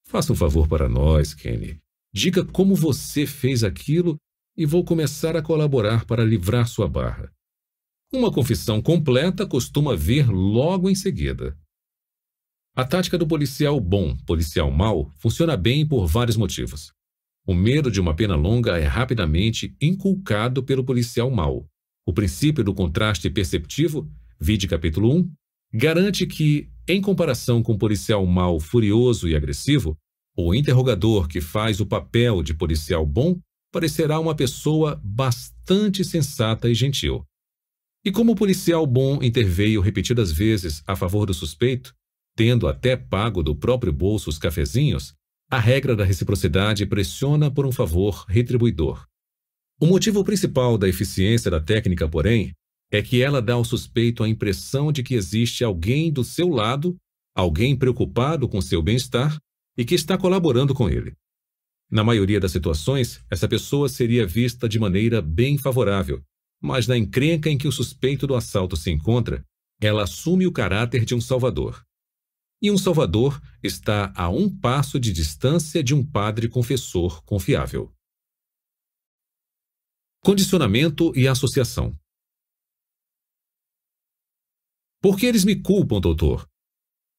[0.06, 1.80] Faça um favor para nós, Kenny.
[2.20, 4.16] Diga como você fez aquilo
[4.56, 7.32] e vou começar a colaborar para livrar sua barra.
[8.12, 11.56] Uma confissão completa costuma vir logo em seguida.
[12.74, 16.90] A tática do policial bom, policial mau, funciona bem por vários motivos.
[17.46, 21.68] O medo de uma pena longa é rapidamente inculcado pelo policial mau.
[22.04, 25.32] O princípio do contraste perceptivo, vide capítulo 1,
[25.72, 29.96] garante que, em comparação com o policial mau furioso e agressivo,
[30.40, 33.40] o interrogador que faz o papel de policial bom
[33.72, 37.24] parecerá uma pessoa bastante sensata e gentil.
[38.04, 41.92] E como o policial bom interveio repetidas vezes a favor do suspeito,
[42.36, 45.12] tendo até pago do próprio bolso os cafezinhos,
[45.50, 49.04] a regra da reciprocidade pressiona por um favor retribuidor.
[49.80, 52.52] O motivo principal da eficiência da técnica, porém,
[52.92, 56.96] é que ela dá ao suspeito a impressão de que existe alguém do seu lado,
[57.34, 59.36] alguém preocupado com seu bem-estar
[59.78, 61.16] e que está colaborando com ele.
[61.88, 66.20] Na maioria das situações, essa pessoa seria vista de maneira bem favorável,
[66.60, 69.46] mas na encrenca em que o suspeito do assalto se encontra,
[69.80, 71.82] ela assume o caráter de um salvador.
[72.60, 77.94] E um salvador está a um passo de distância de um padre confessor confiável.
[80.20, 81.96] Condicionamento e associação.
[85.00, 86.50] Por que eles me culpam, doutor?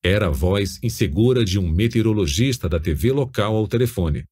[0.04, 4.24] Era a voz insegura de um meteorologista da TV local ao telefone.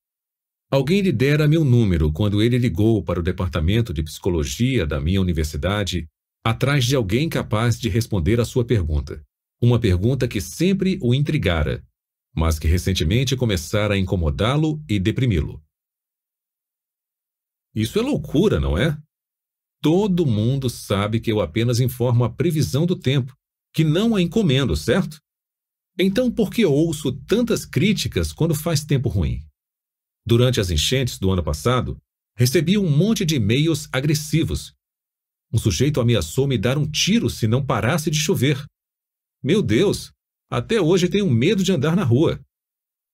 [0.72, 5.20] Alguém lhe dera meu número quando ele ligou para o departamento de psicologia da minha
[5.20, 6.08] universidade,
[6.44, 9.22] atrás de alguém capaz de responder a sua pergunta.
[9.62, 11.86] Uma pergunta que sempre o intrigara,
[12.34, 15.62] mas que recentemente começara a incomodá-lo e deprimi-lo.
[17.76, 18.98] Isso é loucura, não é?
[19.82, 23.36] Todo mundo sabe que eu apenas informo a previsão do tempo,
[23.74, 25.20] que não a encomendo, certo?
[26.00, 29.42] Então por que ouço tantas críticas quando faz tempo ruim?
[30.26, 31.98] Durante as enchentes do ano passado,
[32.36, 34.76] recebi um monte de e-mails agressivos.
[35.52, 38.64] Um sujeito ameaçou me dar um tiro se não parasse de chover.
[39.42, 40.12] Meu Deus,
[40.52, 42.40] até hoje tenho medo de andar na rua.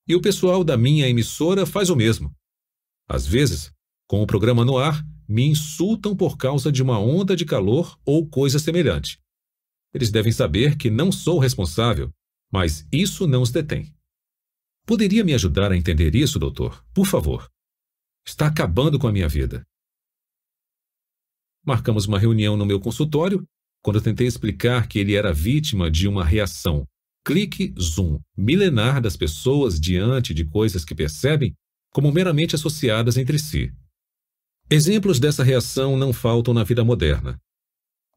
[0.08, 2.36] E o pessoal da minha emissora faz o mesmo.
[3.08, 3.72] Às vezes,
[4.08, 8.28] com o programa no ar, me insultam por causa de uma onda de calor ou
[8.28, 9.19] coisa semelhante.
[9.93, 12.12] Eles devem saber que não sou responsável,
[12.54, 13.92] mas isso não os detém.
[14.86, 16.86] Poderia me ajudar a entender isso, doutor?
[16.94, 17.50] Por favor.
[18.24, 19.66] Está acabando com a minha vida.
[21.66, 23.44] Marcamos uma reunião no meu consultório
[23.82, 26.86] quando tentei explicar que ele era vítima de uma reação
[27.26, 31.56] clique-zoom milenar das pessoas diante de coisas que percebem
[31.92, 33.74] como meramente associadas entre si.
[34.70, 37.39] Exemplos dessa reação não faltam na vida moderna.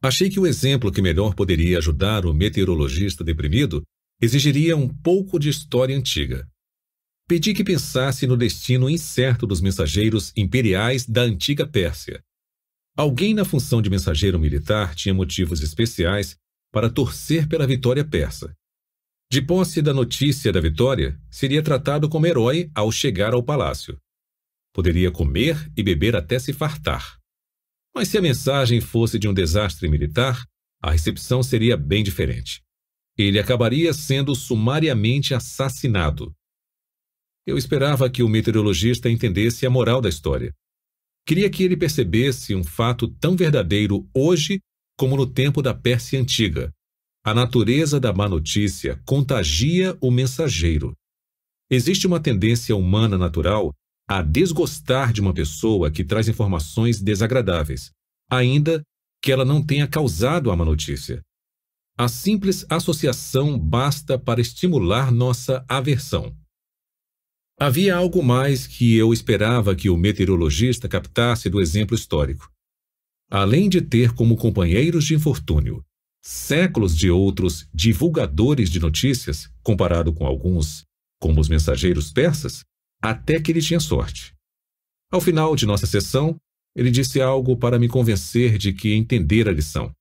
[0.02, 3.82] Achei que o exemplo que melhor poderia ajudar o meteorologista deprimido
[4.20, 6.48] exigiria um pouco de história antiga.
[7.28, 12.22] Pedi que pensasse no destino incerto dos mensageiros imperiais da antiga Pérsia.
[12.96, 16.36] Alguém na função de mensageiro militar tinha motivos especiais
[16.72, 18.54] para torcer pela vitória persa.
[19.30, 23.98] De posse da notícia da vitória, seria tratado como herói ao chegar ao palácio.
[24.72, 27.18] Poderia comer e beber até se fartar.
[27.94, 30.44] Mas se a mensagem fosse de um desastre militar,
[30.80, 32.62] a recepção seria bem diferente.
[33.16, 36.34] Ele acabaria sendo sumariamente assassinado.
[37.46, 40.52] Eu esperava que o meteorologista entendesse a moral da história.
[41.26, 44.60] Queria que ele percebesse um fato tão verdadeiro hoje
[44.98, 46.72] como no tempo da Pérsia Antiga.
[47.24, 50.94] A natureza da má notícia contagia o mensageiro.
[51.70, 53.72] Existe uma tendência humana natural
[54.08, 57.90] a desgostar de uma pessoa que traz informações desagradáveis,
[58.30, 58.82] ainda
[59.20, 61.20] que ela não tenha causado a má notícia.
[61.98, 66.36] A simples associação basta para estimular nossa aversão.
[67.58, 72.52] Havia algo mais que eu esperava que o meteorologista captasse do exemplo histórico.
[73.30, 75.82] Além de ter como companheiros de infortúnio
[76.28, 80.84] séculos de outros divulgadores de notícias, comparado com alguns,
[81.20, 82.64] como os mensageiros persas,
[83.00, 84.34] até que ele tinha sorte.
[85.08, 86.36] Ao final de nossa sessão,
[86.74, 89.92] ele disse algo para me convencer de que entender a lição.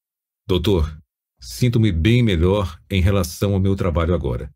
[0.48, 0.98] Doutor,
[1.46, 4.52] sinto-me bem melhor em relação ao meu trabalho agora.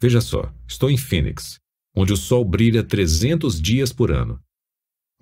[0.00, 1.58] Veja só, estou em Phoenix,
[1.94, 4.40] onde o sol brilha 300 dias por ano.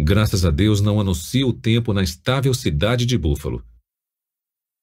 [0.00, 3.64] Graças a Deus não anuncio o tempo na estável cidade de Buffalo.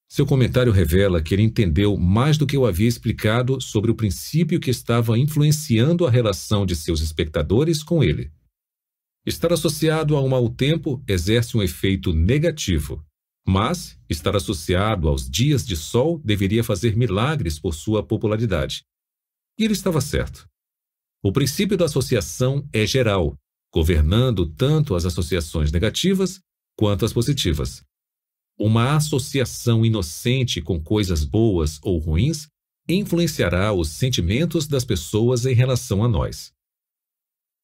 [0.10, 4.60] Seu comentário revela que ele entendeu mais do que eu havia explicado sobre o princípio
[4.60, 8.30] que estava influenciando a relação de seus espectadores com ele.
[9.26, 13.02] Estar associado a um mau tempo exerce um efeito negativo,
[13.46, 18.84] mas estar associado aos dias de sol deveria fazer milagres por sua popularidade.
[19.58, 20.48] E ele estava certo.
[21.24, 23.36] O princípio da associação é geral,
[23.74, 26.40] governando tanto as associações negativas
[26.78, 27.84] quanto as positivas.
[28.58, 32.48] Uma associação inocente com coisas boas ou ruins
[32.88, 36.52] influenciará os sentimentos das pessoas em relação a nós.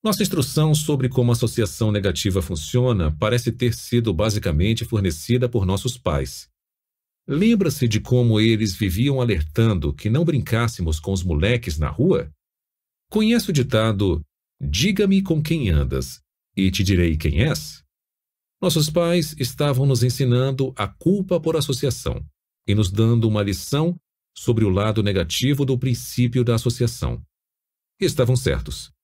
[0.07, 5.97] Nossa instrução sobre como a associação negativa funciona parece ter sido basicamente fornecida por nossos
[5.97, 6.47] pais.
[7.27, 12.31] Lembra-se de como eles viviam alertando que não brincássemos com os moleques na rua?
[13.11, 14.21] Conhece o ditado:
[14.61, 16.21] Diga-me com quem andas,
[16.55, 17.83] e te direi quem és?
[18.61, 22.25] Nossos pais estavam nos ensinando a culpa por associação
[22.65, 23.93] e nos dando uma lição
[24.37, 27.21] sobre o lado negativo do princípio da associação.
[27.99, 28.95] Estavam certos.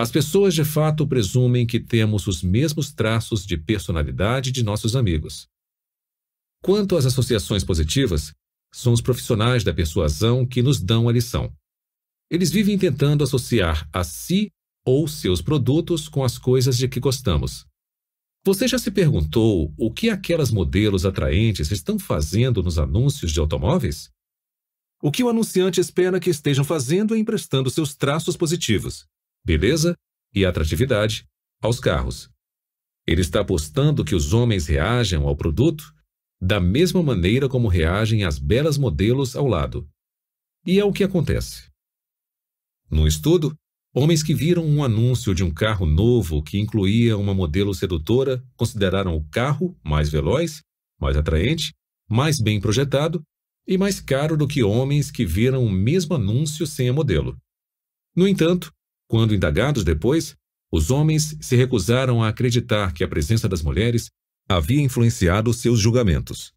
[0.00, 5.48] As pessoas de fato presumem que temos os mesmos traços de personalidade de nossos amigos.
[6.62, 8.32] Quanto às associações positivas,
[8.72, 11.52] são os profissionais da persuasão que nos dão a lição.
[12.30, 14.52] Eles vivem tentando associar a si
[14.86, 17.66] ou seus produtos com as coisas de que gostamos.
[18.44, 24.12] Você já se perguntou o que aquelas modelos atraentes estão fazendo nos anúncios de automóveis?
[25.02, 29.04] O que o anunciante espera que estejam fazendo é emprestando seus traços positivos,
[29.48, 29.96] beleza
[30.34, 31.26] e atratividade,
[31.62, 32.28] aos carros.
[33.06, 35.94] Ele está apostando que os homens reajam ao produto
[36.38, 39.88] da mesma maneira como reagem às belas modelos ao lado.
[40.66, 41.70] E é o que acontece.
[42.90, 43.56] No estudo,
[43.94, 49.16] homens que viram um anúncio de um carro novo que incluía uma modelo sedutora consideraram
[49.16, 50.60] o carro mais veloz,
[51.00, 51.72] mais atraente,
[52.06, 53.22] mais bem projetado
[53.66, 57.34] e mais caro do que homens que viram o mesmo anúncio sem a modelo.
[58.14, 58.70] No entanto,
[59.08, 60.36] quando indagados depois,
[60.70, 64.10] os homens se recusaram a acreditar que a presença das mulheres
[64.48, 66.52] havia influenciado seus julgamentos.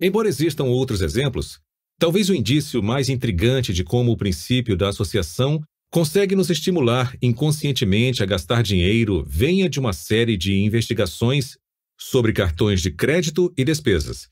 [0.00, 1.60] Embora existam outros exemplos,
[1.98, 8.22] talvez o indício mais intrigante de como o princípio da associação consegue nos estimular inconscientemente
[8.22, 11.56] a gastar dinheiro venha de uma série de investigações
[11.98, 14.28] sobre cartões de crédito e despesas,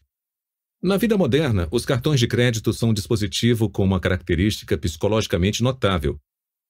[0.84, 6.18] na vida moderna, os cartões de crédito são um dispositivo com uma característica psicologicamente notável.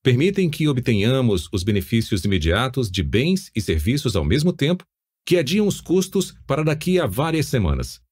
[0.04, 4.84] Permitem que obtenhamos os benefícios imediatos de bens e serviços ao mesmo tempo
[5.26, 8.02] que adiam os custos para daqui a várias semanas.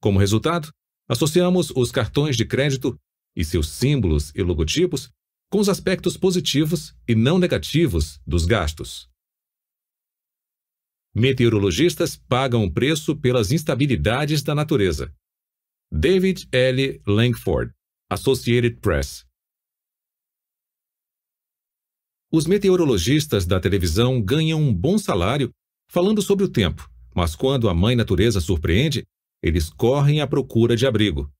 [0.00, 0.72] Como resultado,
[1.06, 2.98] associamos os cartões de crédito
[3.36, 5.10] e seus símbolos e logotipos
[5.50, 9.06] com os aspectos positivos e não negativos dos gastos.
[11.14, 15.14] Meteorologistas pagam o preço pelas instabilidades da natureza.
[15.92, 17.02] David L.
[17.06, 17.70] Langford,
[18.10, 19.27] Associated Press.
[22.30, 25.50] Os meteorologistas da televisão ganham um bom salário
[25.90, 29.04] falando sobre o tempo, mas quando a mãe natureza surpreende,
[29.42, 31.30] eles correm à procura de abrigo.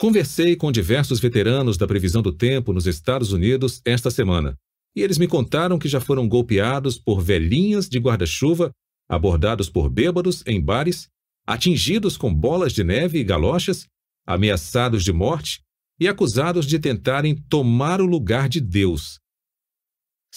[0.00, 4.56] Conversei com diversos veteranos da previsão do tempo nos Estados Unidos esta semana,
[4.96, 8.72] e eles me contaram que já foram golpeados por velhinhas de guarda-chuva,
[9.08, 11.08] abordados por bêbados em bares
[11.48, 13.86] atingidos com bolas de neve e galochas,
[14.26, 15.62] ameaçados de morte
[15.98, 19.18] e acusados de tentarem tomar o lugar de Deus.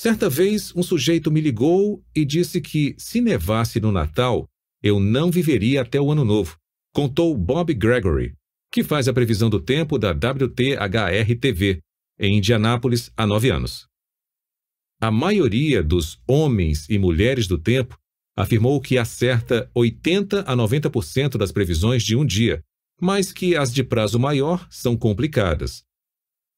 [0.02, 4.50] Certa vez, um sujeito me ligou e disse que, se nevasse no Natal,
[4.82, 6.58] eu não viveria até o Ano Novo,
[6.92, 8.34] contou Bob Gregory,
[8.74, 11.82] que faz a previsão do tempo da WTHR-TV,
[12.20, 13.86] em Indianápolis, há nove anos.
[15.00, 17.96] A maioria dos homens e mulheres do tempo
[18.36, 22.64] afirmou que acerta 80 a 90% das previsões de um dia,
[23.00, 25.84] mas que as de prazo maior são complicadas.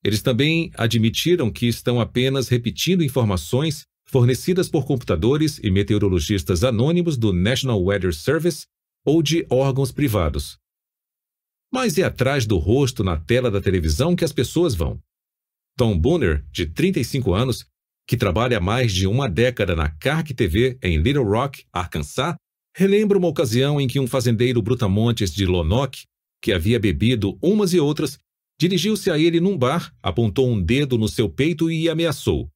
[0.04, 7.32] Eles também admitiram que estão apenas repetindo informações fornecidas por computadores e meteorologistas anônimos do
[7.32, 8.66] National Weather Service
[9.06, 10.58] ou de órgãos privados.
[11.72, 15.00] Mas é atrás do rosto na tela da televisão que as pessoas vão.
[15.76, 17.66] Tom Booner, de 35 anos,
[18.08, 22.36] que trabalha há mais de uma década na CARC TV em Little Rock, Arkansas,
[22.76, 26.04] relembra uma ocasião em que um fazendeiro brutamontes de Lonoc,
[26.42, 28.20] que havia bebido umas e outras,
[28.64, 32.50] dirigiu-se a ele num bar, apontou um dedo no seu peito e ameaçou.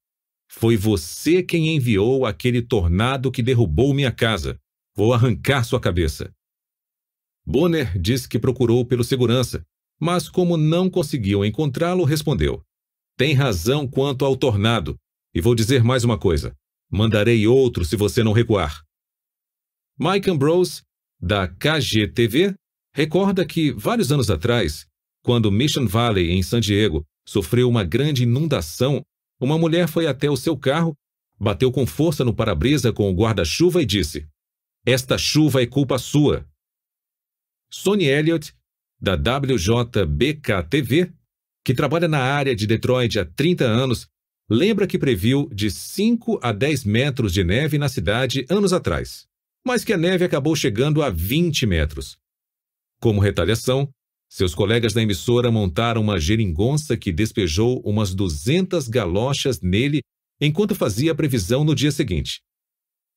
[0.50, 4.58] Foi você quem enviou aquele tornado que derrubou minha casa.
[4.96, 6.32] Vou arrancar sua cabeça.
[7.46, 9.62] Bonner disse que procurou pelo segurança,
[10.00, 12.62] mas como não conseguiu encontrá-lo, respondeu:
[13.14, 14.96] Tem razão quanto ao tornado.
[15.34, 16.56] E vou dizer mais uma coisa:
[16.90, 18.82] mandarei outro se você não recuar.
[20.00, 20.80] Mike Ambrose,
[21.20, 22.54] da KGTV,
[22.94, 24.87] recorda que, vários anos atrás,
[25.22, 29.04] quando Mission Valley, em San Diego, sofreu uma grande inundação,
[29.40, 30.96] uma mulher foi até o seu carro,
[31.38, 34.26] bateu com força no para-brisa com o guarda-chuva e disse:
[34.84, 36.46] Esta chuva é culpa sua.
[37.70, 38.54] Sonny Elliott,
[39.00, 41.12] da WJBK-TV,
[41.64, 44.08] que trabalha na área de Detroit há 30 anos,
[44.48, 49.26] lembra que previu de 5 a 10 metros de neve na cidade anos atrás,
[49.64, 52.16] mas que a neve acabou chegando a 20 metros.
[53.00, 53.88] Como retaliação,
[54.28, 60.02] seus colegas da emissora montaram uma geringonça que despejou umas 200 galochas nele
[60.40, 62.40] enquanto fazia a previsão no dia seguinte.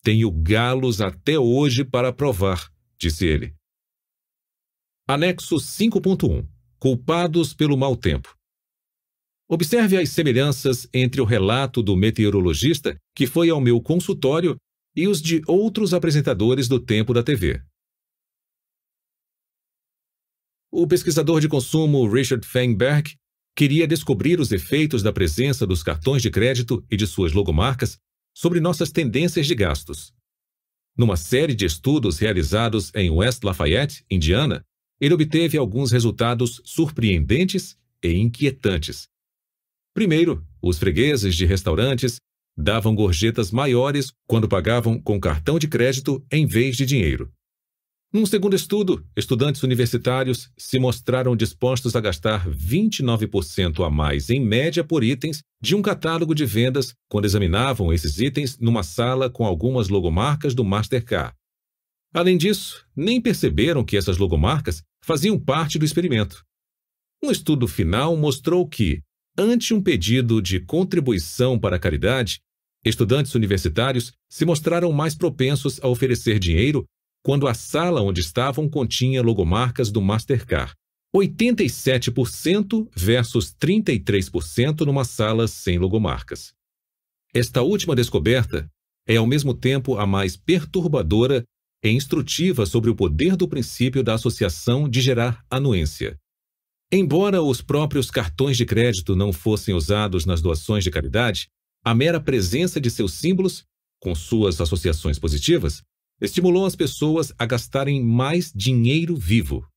[0.03, 3.53] Tenho galos até hoje para provar, disse ele.
[5.07, 6.47] Anexo 5.1
[6.79, 8.35] Culpados pelo mau tempo.
[9.47, 14.55] Observe as semelhanças entre o relato do meteorologista que foi ao meu consultório
[14.95, 17.61] e os de outros apresentadores do tempo da TV.
[20.71, 23.15] O pesquisador de consumo Richard Feinberg
[23.55, 27.97] queria descobrir os efeitos da presença dos cartões de crédito e de suas logomarcas
[28.33, 30.13] sobre nossas tendências de gastos.
[30.97, 34.63] Numa série de estudos realizados em West Lafayette, Indiana,
[34.99, 39.11] ele obteve alguns resultados surpreendentes e inquietantes
[39.93, 42.15] Primeiro, os fregueses de restaurantes
[42.57, 47.31] davam gorjetas maiores quando pagavam com cartão de crédito em vez de dinheiro.
[48.13, 54.83] Num segundo estudo, estudantes universitários se mostraram dispostos a gastar 29% a mais em média
[54.83, 59.87] por itens de um catálogo de vendas quando examinavam esses itens numa sala com algumas
[59.87, 61.33] logomarcas do Mastercard.
[62.13, 66.43] Além disso, nem perceberam que essas logomarcas faziam parte do experimento.
[67.23, 69.01] Um estudo final mostrou que,
[69.37, 72.41] ante um pedido de contribuição para a caridade,
[72.83, 76.83] estudantes universitários se mostraram mais propensos a oferecer dinheiro
[77.23, 80.73] quando a sala onde estavam continha logomarcas do Mastercard.
[81.15, 86.53] 87% versus 33% numa sala sem logomarcas.
[87.33, 88.69] Esta última descoberta
[89.07, 91.43] é ao mesmo tempo a mais perturbadora
[91.83, 96.17] e instrutiva sobre o poder do princípio da associação de gerar anuência.
[96.91, 101.47] Embora os próprios cartões de crédito não fossem usados nas doações de caridade,
[101.83, 103.63] a mera presença de seus símbolos,
[103.99, 105.81] com suas associações positivas,
[106.21, 109.67] estimulou as pessoas a gastarem mais dinheiro vivo.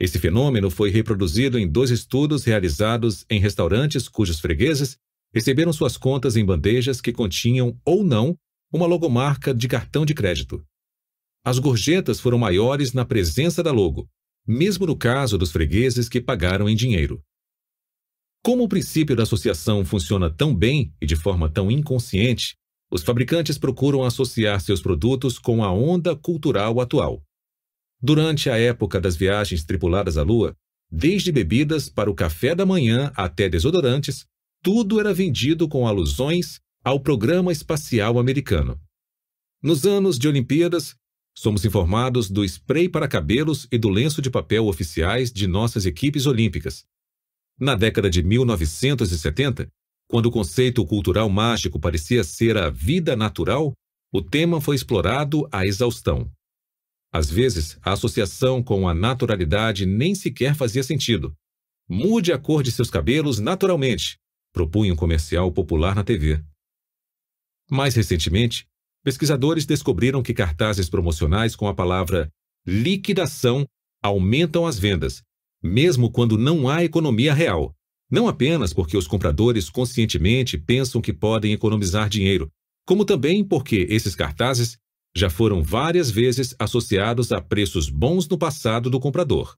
[0.00, 4.98] Esse fenômeno foi reproduzido em dois estudos realizados em restaurantes cujos fregueses
[5.32, 8.36] receberam suas contas em bandejas que continham ou não
[8.72, 10.64] uma logomarca de cartão de crédito.
[11.44, 14.08] As gorjetas foram maiores na presença da logo,
[14.46, 17.22] mesmo no caso dos fregueses que pagaram em dinheiro.
[18.44, 22.56] Como o princípio da associação funciona tão bem e de forma tão inconsciente,
[22.90, 27.22] os fabricantes procuram associar seus produtos com a onda cultural atual.
[28.00, 30.54] Durante a época das viagens tripuladas à Lua,
[30.90, 34.24] desde bebidas para o café da manhã até desodorantes,
[34.62, 38.80] tudo era vendido com alusões ao programa espacial americano.
[39.62, 40.94] Nos anos de Olimpíadas,
[41.36, 46.26] somos informados do spray para cabelos e do lenço de papel oficiais de nossas equipes
[46.26, 46.84] olímpicas.
[47.58, 49.68] Na década de 1970,
[50.08, 53.74] quando o conceito cultural mágico parecia ser a vida natural,
[54.10, 56.30] o tema foi explorado à exaustão.
[57.12, 61.34] Às vezes, a associação com a naturalidade nem sequer fazia sentido.
[61.86, 64.18] Mude a cor de seus cabelos naturalmente,
[64.52, 66.42] propunha um comercial popular na TV.
[67.70, 68.66] Mais recentemente,
[69.04, 72.30] pesquisadores descobriram que cartazes promocionais com a palavra
[72.66, 73.66] liquidação
[74.02, 75.22] aumentam as vendas,
[75.62, 77.74] mesmo quando não há economia real,
[78.10, 82.50] não apenas porque os compradores conscientemente pensam que podem economizar dinheiro,
[82.86, 84.78] como também porque esses cartazes
[85.14, 89.54] já foram várias vezes associados a preços bons no passado do comprador.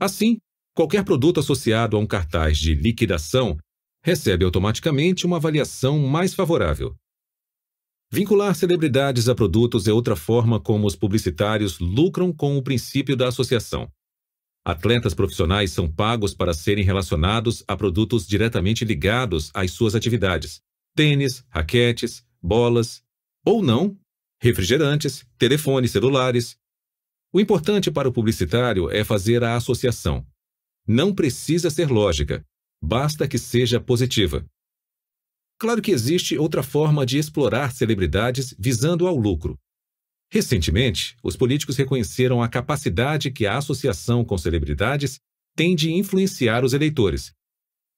[0.00, 0.38] Assim,
[0.74, 3.56] qualquer produto associado a um cartaz de liquidação
[4.02, 6.94] recebe automaticamente uma avaliação mais favorável.
[8.12, 13.28] Vincular celebridades a produtos é outra forma como os publicitários lucram com o princípio da
[13.28, 13.90] associação.
[14.66, 20.60] Atletas profissionais são pagos para serem relacionados a produtos diretamente ligados às suas atividades:
[20.92, 23.00] tênis, raquetes, bolas,
[23.44, 23.96] ou não,
[24.42, 26.56] refrigerantes, telefones celulares.
[27.32, 30.26] O importante para o publicitário é fazer a associação.
[30.84, 32.44] Não precisa ser lógica,
[32.82, 34.44] basta que seja positiva.
[35.60, 39.56] Claro que existe outra forma de explorar celebridades visando ao lucro.
[40.30, 45.20] Recentemente, os políticos reconheceram a capacidade que a associação com celebridades
[45.54, 47.32] tem de influenciar os eleitores.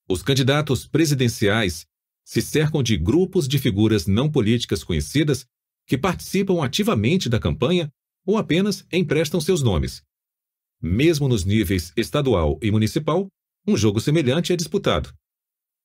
[0.08, 1.86] Os candidatos presidenciais
[2.24, 5.46] se cercam de grupos de figuras não políticas conhecidas
[5.86, 7.90] que participam ativamente da campanha
[8.26, 10.02] ou apenas emprestam seus nomes.
[10.80, 13.26] Mesmo nos níveis estadual e municipal,
[13.66, 15.12] um jogo semelhante é disputado.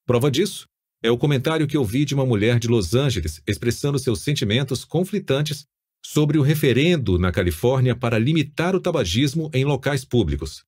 [0.05, 0.67] Prova disso
[1.01, 5.65] é o comentário que ouvi de uma mulher de Los Angeles expressando seus sentimentos conflitantes
[6.05, 10.65] sobre o referendo na Califórnia para limitar o tabagismo em locais públicos.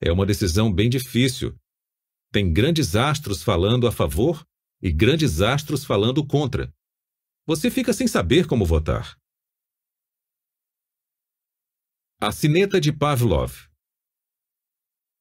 [0.00, 1.54] É uma decisão bem difícil.
[2.32, 4.46] Tem grandes astros falando a favor
[4.82, 6.72] e grandes astros falando contra.
[7.46, 9.16] Você fica sem saber como votar.
[12.20, 13.52] A sineta de Pavlov.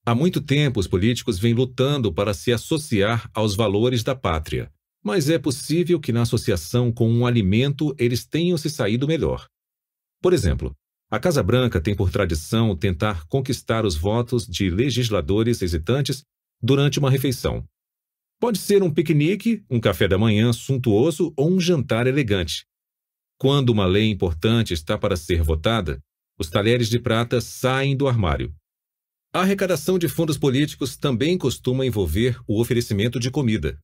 [0.05, 4.73] Há muito tempo os políticos vêm lutando para se associar aos valores da pátria,
[5.04, 9.47] mas é possível que na associação com um alimento eles tenham se saído melhor.
[10.22, 10.74] Por exemplo,
[11.12, 16.24] a Casa Branca tem por tradição tentar conquistar os votos de legisladores hesitantes
[16.62, 17.64] durante uma refeição.
[18.39, 22.66] Pode ser um piquenique, um café da manhã suntuoso ou um jantar elegante.
[23.38, 25.99] Quando uma lei importante está para ser votada,
[26.39, 28.54] os talheres de prata saem do armário.
[29.34, 33.80] A arrecadação de fundos políticos também costuma envolver o oferecimento de comida.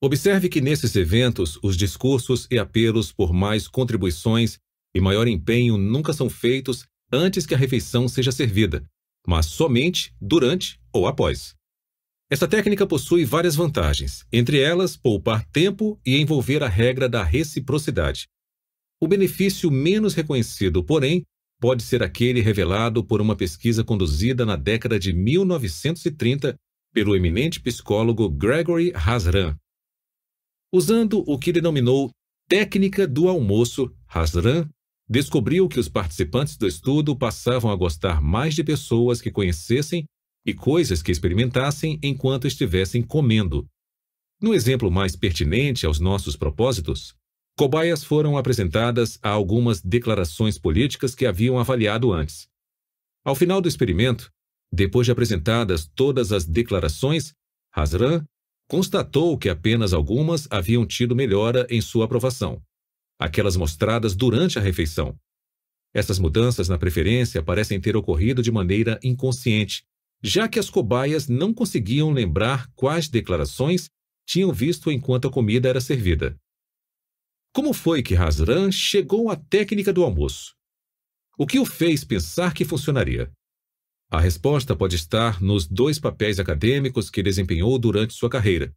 [0.00, 4.58] Observe que nesses eventos os discursos e apelos por mais contribuições
[4.94, 8.84] e maior empenho nunca são feitos antes que a refeição seja servida,
[9.26, 11.52] mas somente durante ou após.
[12.30, 18.28] Essa técnica possui várias vantagens, entre elas poupar tempo e envolver a regra da reciprocidade.
[19.00, 21.24] O benefício menos reconhecido, porém,
[21.60, 26.54] pode ser aquele revelado por uma pesquisa conduzida na década de 1930
[26.94, 29.56] pelo eminente psicólogo Gregory Hasran.
[30.72, 32.10] Usando o que denominou
[32.46, 34.68] técnica do almoço, Hasran
[35.08, 40.04] descobriu que os participantes do estudo passavam a gostar mais de pessoas que conhecessem
[40.44, 43.66] e coisas que experimentassem enquanto estivessem comendo.
[44.40, 47.14] No exemplo mais pertinente aos nossos propósitos,
[47.56, 52.46] cobaias foram apresentadas a algumas declarações políticas que haviam avaliado antes.
[53.24, 54.30] Ao final do experimento,
[54.70, 57.32] depois de apresentadas todas as declarações,
[57.74, 58.22] Hasran
[58.68, 62.62] constatou que apenas algumas haviam tido melhora em sua aprovação
[63.18, 65.18] aquelas mostradas durante a refeição.
[65.92, 69.82] Essas mudanças na preferência parecem ter ocorrido de maneira inconsciente,
[70.22, 73.88] já que as cobaias não conseguiam lembrar quais declarações
[74.26, 76.36] tinham visto enquanto a comida era servida.
[77.52, 80.54] Como foi que Hasran chegou à técnica do almoço?
[81.36, 83.32] O que o fez pensar que funcionaria?
[84.10, 88.72] A resposta pode estar nos dois papéis acadêmicos que desempenhou durante sua carreira.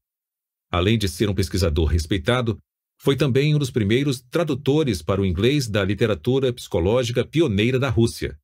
[0.69, 2.57] Além de ser um pesquisador respeitado,
[3.01, 8.37] foi também um dos primeiros tradutores para o inglês da literatura psicológica pioneira da Rússia.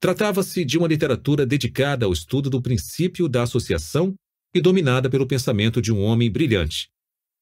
[0.00, 4.14] Tratava-se de uma literatura dedicada ao estudo do princípio da associação
[4.54, 6.88] e dominada pelo pensamento de um homem brilhante,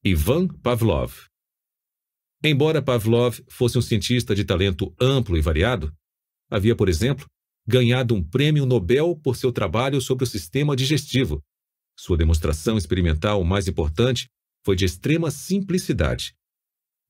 [0.04, 1.14] Ivan Pavlov.
[2.44, 5.92] Embora Pavlov fosse um cientista de talento amplo e variado,
[6.50, 7.26] havia, por exemplo,
[7.66, 11.42] ganhado um prêmio Nobel por seu trabalho sobre o sistema digestivo.
[11.98, 14.28] Sua demonstração experimental mais importante
[14.64, 16.34] foi de extrema simplicidade.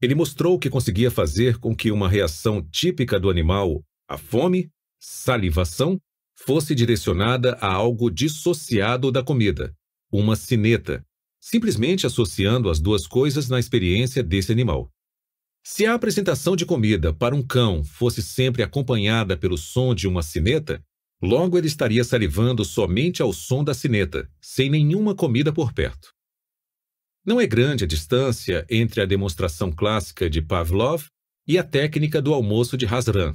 [0.00, 5.98] Ele mostrou que conseguia fazer com que uma reação típica do animal, a fome, salivação,
[6.36, 9.74] fosse direcionada a algo dissociado da comida,
[10.12, 11.04] uma sineta,
[11.40, 14.90] simplesmente associando as duas coisas na experiência desse animal.
[15.68, 20.22] Se a apresentação de comida para um cão fosse sempre acompanhada pelo som de uma
[20.22, 20.80] sineta,
[21.20, 26.14] logo ele estaria salivando somente ao som da sineta, sem nenhuma comida por perto.
[27.26, 31.08] Não é grande a distância entre a demonstração clássica de Pavlov
[31.48, 33.34] e a técnica do almoço de Hasran.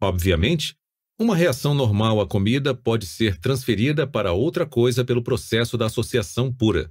[0.00, 0.74] Obviamente,
[1.20, 6.50] uma reação normal à comida pode ser transferida para outra coisa pelo processo da associação
[6.50, 6.90] pura.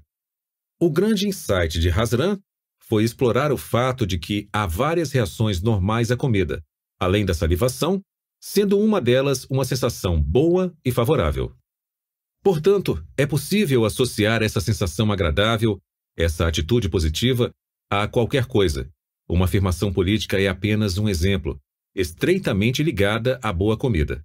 [0.80, 2.40] O grande insight de Hasran
[2.88, 6.62] foi explorar o fato de que há várias reações normais à comida,
[7.00, 8.02] além da salivação,
[8.42, 11.56] sendo uma delas uma sensação boa e favorável.
[12.44, 15.82] Portanto, é possível associar essa sensação agradável
[16.16, 17.52] essa atitude positiva
[17.90, 18.90] a qualquer coisa.
[19.28, 21.60] Uma afirmação política é apenas um exemplo,
[21.96, 24.24] estreitamente ligada à boa comida.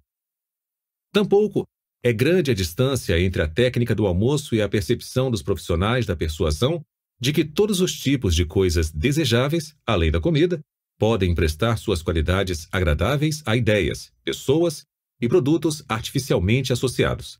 [1.11, 1.65] Tampouco
[2.03, 6.15] é grande a distância entre a técnica do almoço e a percepção dos profissionais da
[6.15, 6.83] persuasão
[7.19, 10.59] de que todos os tipos de coisas desejáveis, além da comida,
[10.97, 14.83] podem emprestar suas qualidades agradáveis a ideias, pessoas
[15.21, 17.39] e produtos artificialmente associados.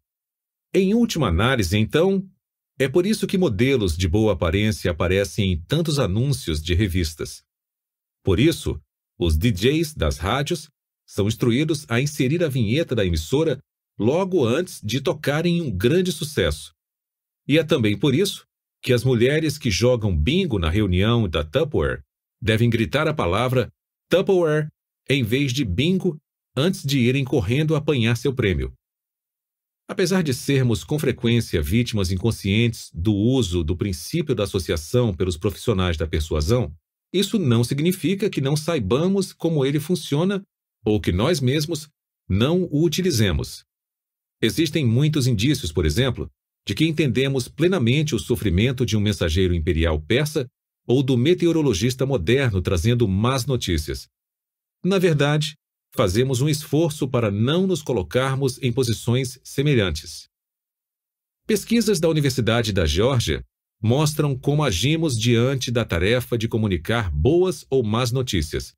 [0.73, 2.29] Em última análise, então,
[2.77, 7.43] é por isso que modelos de boa aparência aparecem em tantos anúncios de revistas.
[8.23, 8.79] Por isso,
[9.17, 10.69] os DJs das rádios
[11.07, 13.59] são instruídos a inserir a vinheta da emissora
[13.97, 16.73] logo antes de tocarem um grande sucesso.
[17.47, 18.45] E é também por isso
[18.81, 22.03] que as mulheres que jogam bingo na reunião da Tupperware
[22.41, 23.71] devem gritar a palavra
[24.09, 24.69] Tupperware
[25.09, 26.17] em vez de bingo
[26.55, 28.73] antes de irem correndo apanhar seu prêmio.
[29.87, 35.97] Apesar de sermos com frequência vítimas inconscientes do uso do princípio da associação pelos profissionais
[35.97, 36.71] da persuasão,
[37.11, 40.43] isso não significa que não saibamos como ele funciona
[40.85, 41.89] ou que nós mesmos
[42.29, 43.63] não o utilizemos.
[44.41, 46.29] Existem muitos indícios, por exemplo,
[46.65, 50.47] de que entendemos plenamente o sofrimento de um mensageiro imperial persa
[50.87, 54.07] ou do meteorologista moderno trazendo más notícias.
[54.83, 55.55] Na verdade,
[55.95, 60.27] fazemos um esforço para não nos colocarmos em posições semelhantes.
[61.45, 63.43] Pesquisas da Universidade da Geórgia
[63.81, 68.73] mostram como agimos diante da tarefa de comunicar boas ou más notícias.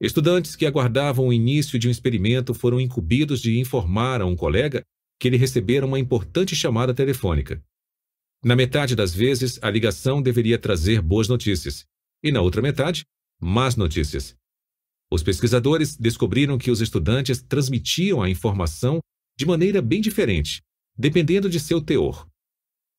[0.00, 4.82] Estudantes que aguardavam o início de um experimento foram incumbidos de informar a um colega
[5.20, 7.62] que ele recebera uma importante chamada telefônica.
[8.42, 11.84] Na metade das vezes, a ligação deveria trazer boas notícias,
[12.24, 13.04] e na outra metade,
[13.38, 14.34] más notícias.
[15.12, 18.98] Os pesquisadores descobriram que os estudantes transmitiam a informação
[19.38, 20.62] de maneira bem diferente,
[20.96, 22.26] dependendo de seu teor.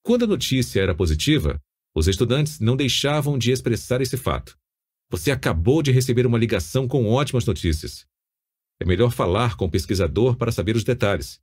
[0.03, 1.59] Quando a notícia era positiva,
[1.95, 4.55] os estudantes não deixavam de expressar esse fato.
[5.09, 8.05] Você acabou de receber uma ligação com ótimas notícias.
[8.79, 11.40] É melhor falar com o pesquisador para saber os detalhes.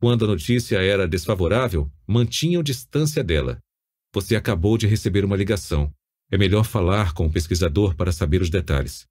[0.00, 3.58] Quando a notícia era desfavorável, mantinham distância dela.
[4.14, 5.92] Você acabou de receber uma ligação.
[6.30, 9.06] É melhor falar com o pesquisador para saber os detalhes.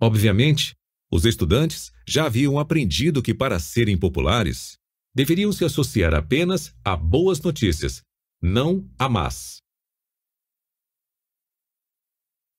[0.00, 0.74] Obviamente,
[1.14, 4.76] Os estudantes já haviam aprendido que, para serem populares,
[5.14, 8.02] deveriam se associar apenas a boas notícias,
[8.42, 9.58] não a más.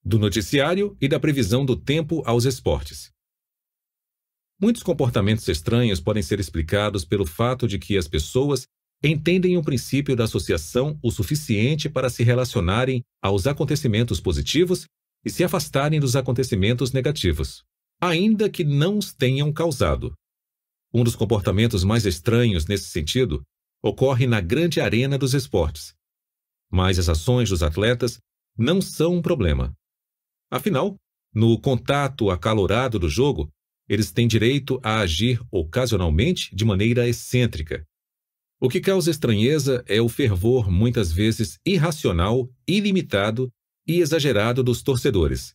[0.02, 3.10] Do noticiário e da previsão do tempo aos esportes.
[4.58, 8.66] Muitos comportamentos estranhos podem ser explicados pelo fato de que as pessoas
[9.02, 14.86] entendem o princípio da associação o suficiente para se relacionarem aos acontecimentos positivos
[15.22, 17.64] e se afastarem dos acontecimentos negativos,
[18.00, 20.14] ainda que não os tenham causado.
[20.92, 23.42] Um dos comportamentos mais estranhos nesse sentido
[23.82, 25.94] ocorre na grande arena dos esportes.
[26.70, 28.18] Mas as ações dos atletas
[28.56, 29.74] não são um problema.
[30.50, 30.96] Afinal,
[31.34, 33.50] no contato acalorado do jogo,
[33.88, 37.86] eles têm direito a agir ocasionalmente de maneira excêntrica.
[38.60, 43.50] O que causa estranheza é o fervor muitas vezes irracional, ilimitado
[43.86, 45.54] e exagerado dos torcedores.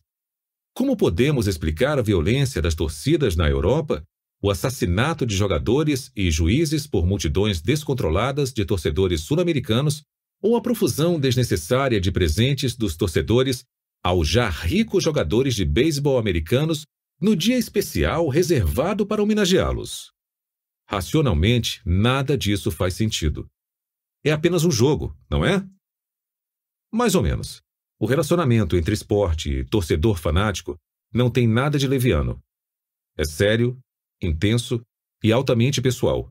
[0.74, 4.02] Como podemos explicar a violência das torcidas na Europa,
[4.40, 10.02] o assassinato de jogadores e juízes por multidões descontroladas de torcedores sul-americanos
[10.40, 13.64] ou a profusão desnecessária de presentes dos torcedores
[14.02, 16.84] aos já ricos jogadores de beisebol americanos
[17.22, 20.12] no dia especial reservado para homenageá-los.
[20.88, 23.48] Racionalmente, nada disso faz sentido.
[24.24, 25.64] É apenas um jogo, não é?
[26.92, 27.62] Mais ou menos.
[28.00, 30.76] O relacionamento entre esporte e torcedor fanático
[31.14, 32.42] não tem nada de leviano.
[33.16, 33.78] É sério,
[34.20, 34.82] intenso
[35.22, 36.28] e altamente pessoal.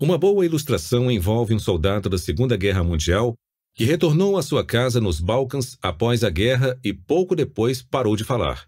[0.00, 3.34] Uma boa ilustração envolve um soldado da Segunda Guerra Mundial
[3.74, 8.24] que retornou à sua casa nos Balcãs após a guerra e pouco depois parou de
[8.24, 8.66] falar.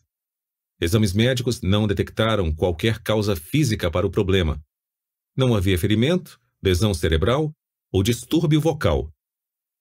[0.81, 4.63] Exames médicos não detectaram qualquer causa física para o problema.
[5.37, 7.53] Não havia ferimento, lesão cerebral
[7.93, 9.13] ou distúrbio vocal.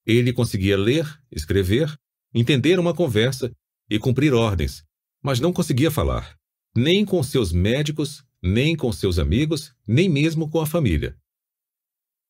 [0.04, 1.96] Ele conseguia ler, escrever,
[2.34, 3.52] entender uma conversa
[3.88, 4.82] e cumprir ordens,
[5.22, 6.36] mas não conseguia falar,
[6.76, 11.16] nem com seus médicos, nem com seus amigos, nem mesmo com a família.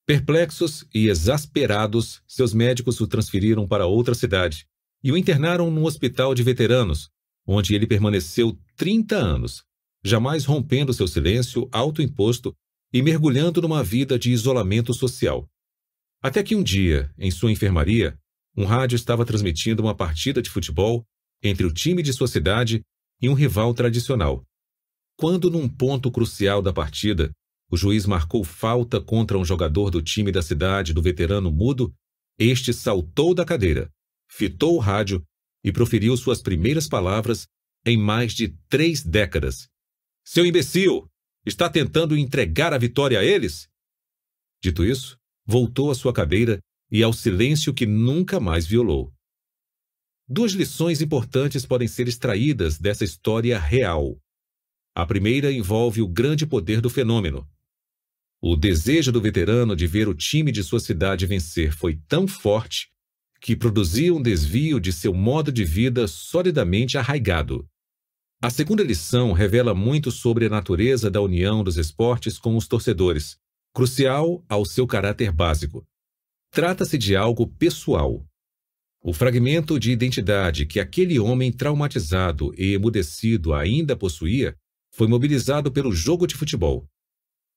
[0.06, 4.66] Perplexos e exasperados, seus médicos o transferiram para outra cidade
[5.02, 7.10] e o internaram num hospital de veteranos,
[7.48, 9.64] onde ele permaneceu 30 anos,
[10.04, 12.54] jamais rompendo seu silêncio autoimposto
[12.92, 15.48] e mergulhando numa vida de isolamento social.
[16.22, 18.18] Até que um dia, em sua enfermaria,
[18.54, 21.06] um rádio estava transmitindo uma partida de futebol
[21.42, 22.82] entre o time de sua cidade
[23.20, 24.44] e um rival tradicional.
[25.16, 27.32] Quando, num ponto crucial da partida,
[27.70, 31.94] o juiz marcou falta contra um jogador do time da cidade do veterano mudo,
[32.38, 33.90] este saltou da cadeira,
[34.30, 35.24] fitou o rádio
[35.68, 37.46] e proferiu suas primeiras palavras
[37.84, 39.68] em mais de três décadas.
[40.24, 41.06] Seu imbecil!
[41.44, 43.68] Está tentando entregar a vitória a eles?
[44.62, 46.58] Dito isso, voltou à sua cadeira
[46.90, 49.12] e ao silêncio que nunca mais violou.
[50.26, 54.18] Duas lições importantes podem ser extraídas dessa história real.
[54.94, 57.46] A primeira envolve o grande poder do fenômeno.
[58.40, 62.90] O desejo do veterano de ver o time de sua cidade vencer foi tão forte
[63.40, 67.68] que produzia um desvio de seu modo de vida solidamente arraigado.
[68.40, 73.36] A segunda lição revela muito sobre a natureza da união dos esportes com os torcedores,
[73.74, 75.86] crucial ao seu caráter básico.
[76.50, 78.24] Trata-se de algo pessoal.
[79.02, 84.56] O fragmento de identidade que aquele homem traumatizado e emudecido ainda possuía
[84.92, 86.88] foi mobilizado pelo jogo de futebol.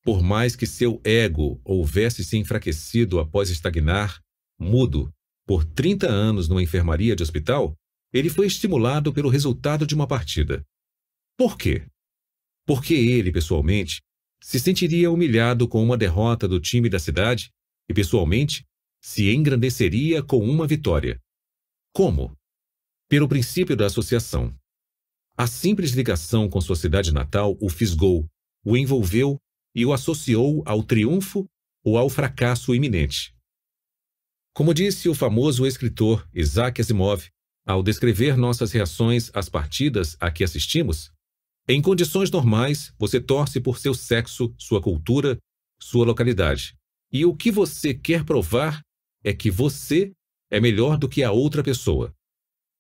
[0.04, 4.20] Por mais que seu ego houvesse se enfraquecido após estagnar,
[4.60, 5.12] mudo,
[5.52, 7.76] por 30 anos numa enfermaria de hospital,
[8.14, 10.66] ele foi estimulado pelo resultado de uma partida.
[11.38, 11.86] Por quê?
[12.66, 14.02] Porque ele, pessoalmente,
[14.42, 17.52] se sentiria humilhado com uma derrota do time da cidade
[17.90, 18.66] e, pessoalmente,
[19.04, 21.20] se engrandeceria com uma vitória.
[21.94, 22.34] Como?
[23.10, 24.56] Pelo princípio da associação.
[25.38, 28.26] A simples ligação com sua cidade natal o fisgou,
[28.64, 29.38] o envolveu
[29.76, 31.46] e o associou ao triunfo
[31.84, 33.36] ou ao fracasso iminente.
[34.54, 37.30] Como disse o famoso escritor Isaac Asimov,
[37.66, 41.12] ao descrever nossas reações às partidas a que assistimos,
[41.68, 45.38] em condições normais, você torce por seu sexo, sua cultura,
[45.82, 46.76] sua localidade.
[47.12, 48.82] E o que você quer provar
[49.24, 50.12] é que você
[50.50, 52.14] é melhor do que a outra pessoa.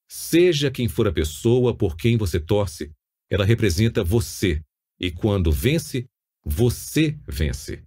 [0.10, 2.92] Seja quem for a pessoa por quem você torce,
[3.30, 4.62] ela representa você.
[5.00, 6.06] E quando vence,
[6.44, 7.82] você vence.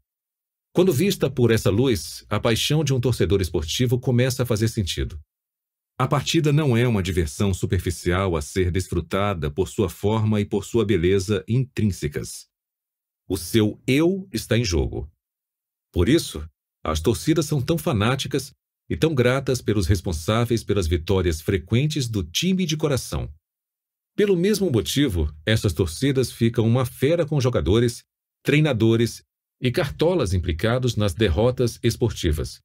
[0.75, 5.21] Quando vista por essa luz, a paixão de um torcedor esportivo começa a fazer sentido.
[5.97, 10.65] A partida não é uma diversão superficial a ser desfrutada por sua forma e por
[10.65, 12.49] sua beleza intrínsecas.
[13.29, 15.09] O seu eu está em jogo.
[15.93, 16.45] Por isso,
[16.83, 18.53] as torcidas são tão fanáticas
[18.91, 23.33] e tão gratas pelos responsáveis pelas vitórias frequentes do time de coração.
[24.17, 28.03] Pelo mesmo motivo, essas torcidas ficam uma fera com jogadores,
[28.43, 29.23] treinadores
[29.65, 32.61] e cartolas implicados nas derrotas esportivas.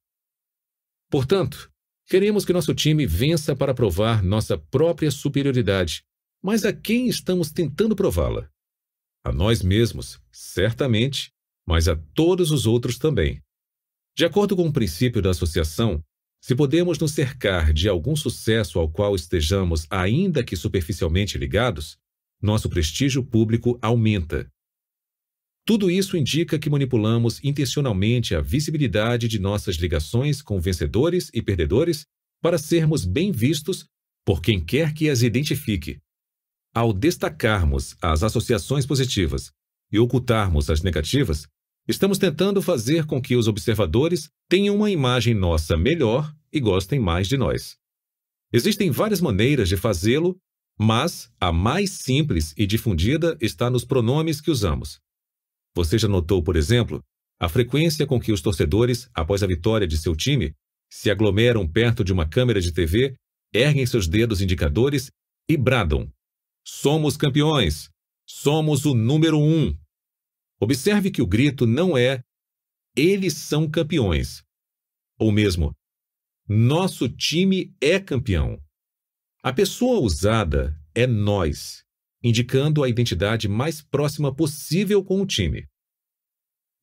[1.10, 1.72] Portanto,
[2.06, 6.04] queremos que nosso time vença para provar nossa própria superioridade,
[6.42, 8.50] mas a quem estamos tentando prová-la?
[9.24, 11.32] A nós mesmos, certamente,
[11.66, 13.42] mas a todos os outros também.
[14.14, 16.04] De acordo com o princípio da associação,
[16.42, 21.96] se podemos nos cercar de algum sucesso ao qual estejamos ainda que superficialmente ligados,
[22.42, 24.50] nosso prestígio público aumenta.
[25.70, 32.04] Tudo isso indica que manipulamos intencionalmente a visibilidade de nossas ligações com vencedores e perdedores
[32.42, 33.84] para sermos bem vistos
[34.26, 36.00] por quem quer que as identifique.
[36.74, 39.52] Ao destacarmos as associações positivas
[39.92, 41.46] e ocultarmos as negativas,
[41.86, 47.28] Estamos tentando fazer com que os observadores tenham uma imagem nossa melhor e gostem mais
[47.28, 47.76] de nós.
[48.52, 50.36] Existem várias maneiras de fazê-lo,
[50.76, 55.00] mas a mais simples e difundida está nos pronomes que usamos.
[55.74, 57.02] Você já notou, por exemplo,
[57.38, 60.54] a frequência com que os torcedores, após a vitória de seu time,
[60.90, 63.14] se aglomeram perto de uma câmera de TV,
[63.52, 65.10] erguem seus dedos indicadores
[65.48, 66.12] e bradam:
[66.66, 67.88] Somos campeões!
[68.28, 69.76] Somos o número um!
[70.60, 72.22] Observe que o grito não é
[72.96, 74.42] eles são campeões,
[75.18, 75.74] ou mesmo
[76.48, 78.60] nosso time é campeão.
[79.40, 81.84] A pessoa usada é nós,
[82.22, 85.66] indicando a identidade mais próxima possível com o time.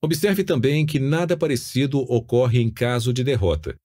[0.01, 3.75] Observe também que nada parecido ocorre em caso de derrota.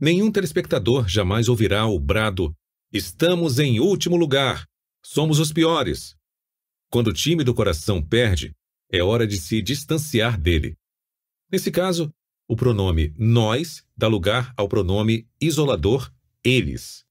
[0.00, 2.54] Nenhum telespectador jamais ouvirá o brado:
[2.92, 4.66] Estamos em último lugar!
[5.04, 6.16] Somos os piores!
[6.90, 8.54] Quando o time do coração perde,
[8.90, 10.76] é hora de se distanciar dele.
[11.50, 12.12] Nesse caso,
[12.48, 16.12] o pronome nós dá lugar ao pronome isolador
[16.42, 17.03] eles.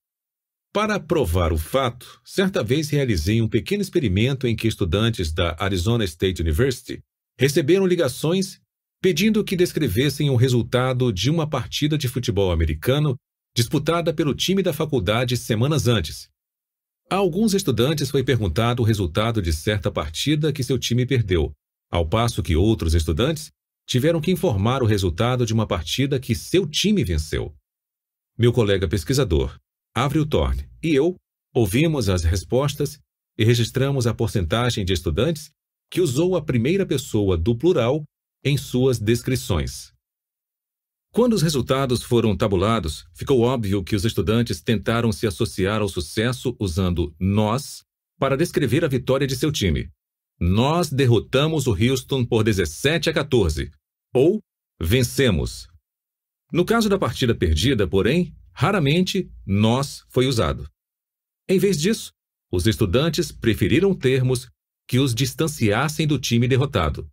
[0.74, 6.04] Para provar o fato, certa vez realizei um pequeno experimento em que estudantes da Arizona
[6.04, 7.00] State University
[7.38, 8.60] receberam ligações
[9.00, 13.16] pedindo que descrevessem o resultado de uma partida de futebol americano
[13.56, 16.28] disputada pelo time da faculdade semanas antes.
[17.08, 21.52] A alguns estudantes foi perguntado o resultado de certa partida que seu time perdeu,
[21.92, 23.52] ao passo que outros estudantes
[23.86, 27.54] tiveram que informar o resultado de uma partida que seu time venceu.
[28.36, 29.60] Meu colega pesquisador,
[29.96, 31.16] Avril Thorne, e eu
[31.54, 33.00] ouvimos as respostas
[33.38, 35.52] e registramos a porcentagem de estudantes
[35.90, 38.04] que usou a primeira pessoa do plural
[38.44, 39.94] em suas descrições.
[41.12, 46.56] Quando os resultados foram tabulados, ficou óbvio que os estudantes tentaram se associar ao sucesso
[46.60, 47.84] usando nós
[48.20, 49.92] para descrever a vitória de seu time,
[50.40, 53.72] nós derrotamos o Houston por 17 a 14.
[54.14, 54.40] Ou
[54.82, 55.68] vencemos.
[56.52, 60.70] No caso da partida perdida, porém, raramente nós foi usado.
[61.50, 62.12] Em vez disso,
[62.52, 64.48] os estudantes preferiram termos
[64.88, 67.10] que os distanciassem do time derrotado.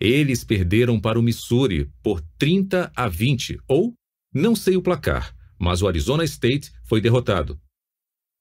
[0.00, 3.94] Eles perderam para o Missouri por 30 a 20, ou
[4.32, 7.60] não sei o placar, mas o Arizona State foi derrotado.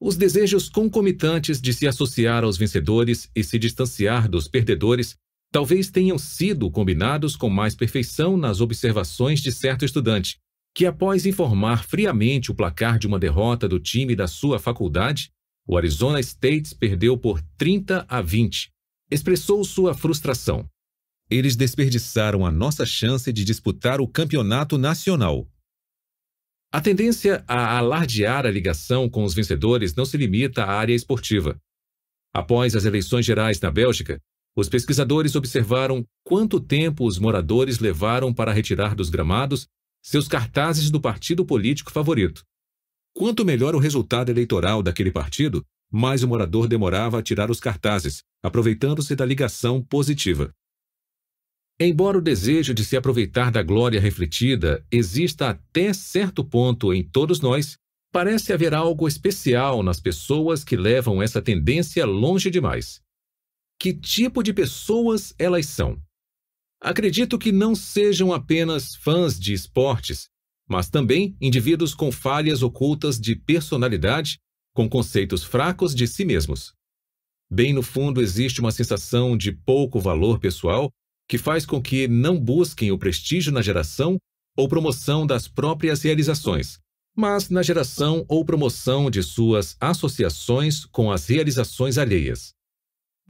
[0.01, 5.15] Os desejos concomitantes de se associar aos vencedores e se distanciar dos perdedores
[5.51, 10.37] talvez tenham sido combinados com mais perfeição nas observações de certo estudante,
[10.73, 15.31] que após informar friamente o placar de uma derrota do time da sua faculdade,
[15.67, 18.71] o Arizona State perdeu por 30 a 20,
[19.11, 20.67] expressou sua frustração.
[21.29, 25.47] Eles desperdiçaram a nossa chance de disputar o campeonato nacional.
[26.71, 31.59] A tendência a alardear a ligação com os vencedores não se limita à área esportiva.
[32.33, 34.19] Após as eleições gerais na Bélgica,
[34.55, 39.67] os pesquisadores observaram quanto tempo os moradores levaram para retirar dos gramados
[40.01, 42.43] seus cartazes do partido político favorito.
[43.13, 48.23] Quanto melhor o resultado eleitoral daquele partido, mais o morador demorava a tirar os cartazes,
[48.43, 50.53] aproveitando-se da ligação positiva.
[51.79, 57.39] Embora o desejo de se aproveitar da glória refletida exista até certo ponto em todos
[57.39, 57.77] nós,
[58.11, 63.01] parece haver algo especial nas pessoas que levam essa tendência longe demais.
[63.79, 65.97] Que tipo de pessoas elas são?
[66.81, 70.29] Acredito que não sejam apenas fãs de esportes,
[70.67, 74.39] mas também indivíduos com falhas ocultas de personalidade,
[74.73, 76.73] com conceitos fracos de si mesmos.
[77.51, 80.89] Bem no fundo existe uma sensação de pouco valor pessoal
[81.27, 84.17] que faz com que não busquem o prestígio na geração
[84.55, 86.79] ou promoção das próprias realizações,
[87.15, 92.53] mas na geração ou promoção de suas associações com as realizações alheias.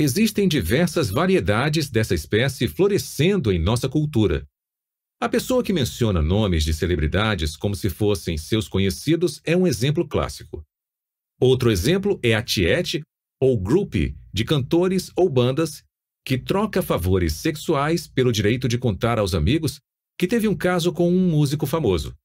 [0.01, 4.47] Existem diversas variedades dessa espécie florescendo em nossa cultura.
[5.21, 10.07] A pessoa que menciona nomes de celebridades como se fossem seus conhecidos é um exemplo
[10.07, 10.63] clássico.
[11.37, 13.01] Outro exemplo é a tiete
[13.41, 15.83] ou groupie de cantores ou bandas
[16.25, 19.81] que troca favores sexuais pelo direito de contar aos amigos
[20.17, 22.15] que teve um caso com um músico famoso.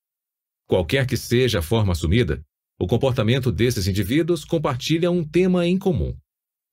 [0.69, 2.41] Qualquer que seja a forma assumida,
[2.79, 6.17] o comportamento desses indivíduos compartilha um tema em comum: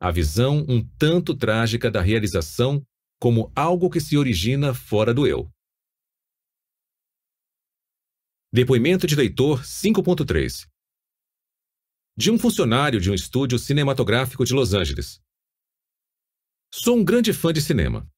[0.02, 2.84] a visão um tanto trágica da realização
[3.20, 5.48] como algo que se origina fora do eu.
[8.52, 10.68] Depoimento de leitor 5.3
[12.18, 15.22] De um funcionário de um estúdio cinematográfico de Los Angeles.
[16.74, 18.10] Sou um grande fã de cinema.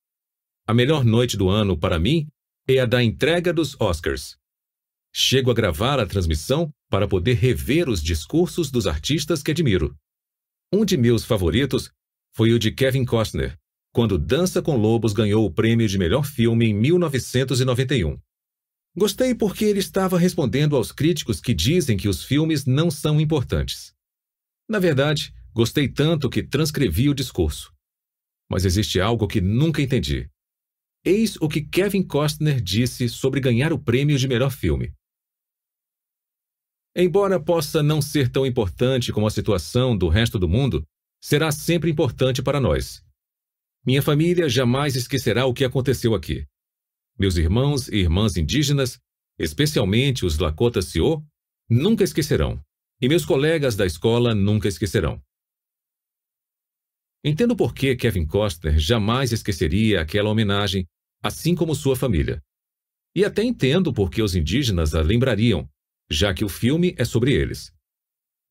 [0.65, 2.29] A melhor noite do ano para mim
[2.65, 4.37] é a da entrega dos Oscars.
[5.13, 9.93] Chego a gravar a transmissão para poder rever os discursos dos artistas que admiro.
[10.75, 11.91] Um de meus favoritos
[12.35, 13.55] foi o de Kevin Costner,
[13.93, 18.19] quando Dança com Lobos ganhou o prêmio de melhor filme em 1991.
[18.97, 23.93] Gostei porque ele estava respondendo aos críticos que dizem que os filmes não são importantes.
[24.67, 27.71] Na verdade, gostei tanto que transcrevi o discurso.
[28.49, 30.27] Mas existe algo que nunca entendi.
[31.05, 34.91] Eis o que Kevin Costner disse sobre ganhar o prêmio de melhor filme.
[36.95, 40.85] Embora possa não ser tão importante como a situação do resto do mundo,
[41.23, 43.03] será sempre importante para nós.
[43.85, 46.45] Minha família jamais esquecerá o que aconteceu aqui.
[47.17, 48.99] Meus irmãos e irmãs indígenas,
[49.39, 51.23] especialmente os Lakota Sioux,
[51.69, 52.63] nunca esquecerão.
[53.01, 55.21] E meus colegas da escola nunca esquecerão.
[57.23, 60.85] Entendo por que Kevin Costner jamais esqueceria aquela homenagem,
[61.23, 62.41] assim como sua família.
[63.15, 65.69] E até entendo por que os indígenas a lembrariam,
[66.09, 67.71] já que o filme é sobre eles.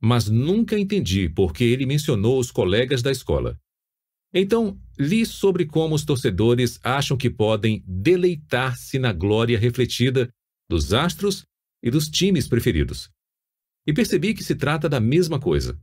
[0.00, 3.58] Mas nunca entendi por que ele mencionou os colegas da escola.
[4.34, 10.28] Então, li sobre como os torcedores acham que podem deleitar-se na glória refletida
[10.68, 11.44] dos astros
[11.82, 13.10] e dos times preferidos.
[13.86, 15.78] E percebi que se trata da mesma coisa.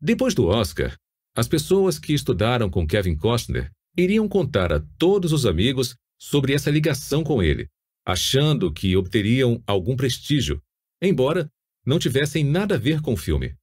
[0.00, 0.96] Depois do Oscar,
[1.36, 6.70] as pessoas que estudaram com Kevin Costner iriam contar a todos os amigos sobre essa
[6.70, 7.68] ligação com ele,
[8.08, 10.62] achando que obteriam algum prestígio,
[11.02, 11.52] embora
[11.84, 13.54] não tivessem nada a ver com o filme.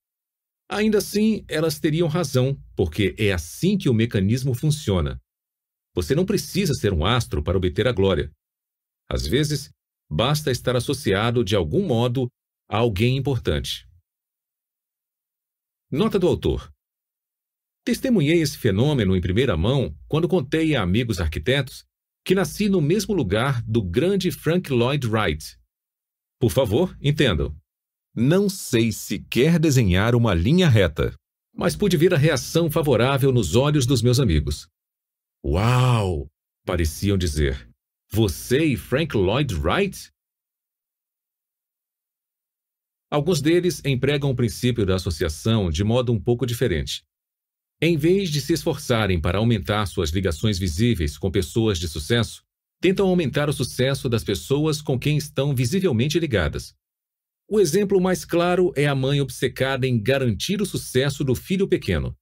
[0.69, 5.19] Ainda assim, elas teriam razão, porque é assim que o mecanismo funciona.
[5.95, 8.31] Você não precisa ser um astro para obter a glória.
[9.09, 9.71] Às vezes,
[10.07, 12.29] basta estar associado de algum modo
[12.69, 13.87] a alguém importante.
[15.89, 16.71] Nota do autor:
[17.83, 21.83] Testemunhei esse fenômeno em primeira mão quando contei a amigos arquitetos
[22.25, 25.55] que nasci no mesmo lugar do grande Frank Lloyd Wright.
[26.39, 27.55] Por favor, entendam.
[28.15, 31.13] Não sei sequer desenhar uma linha reta,
[31.53, 34.67] mas pude ver a reação favorável nos olhos dos meus amigos.
[35.45, 36.27] Uau!
[36.65, 37.69] pareciam dizer.
[38.11, 40.09] Você e Frank Lloyd Wright?
[43.11, 47.03] Alguns deles empregam o princípio da associação de modo um pouco diferente.
[47.81, 52.41] Em vez de se esforçarem para aumentar suas ligações visíveis com pessoas de sucesso,
[52.79, 56.73] tentam aumentar o sucesso das pessoas com quem estão visivelmente ligadas.
[57.49, 62.15] O exemplo mais claro é a mãe obcecada em garantir o sucesso do filho pequeno.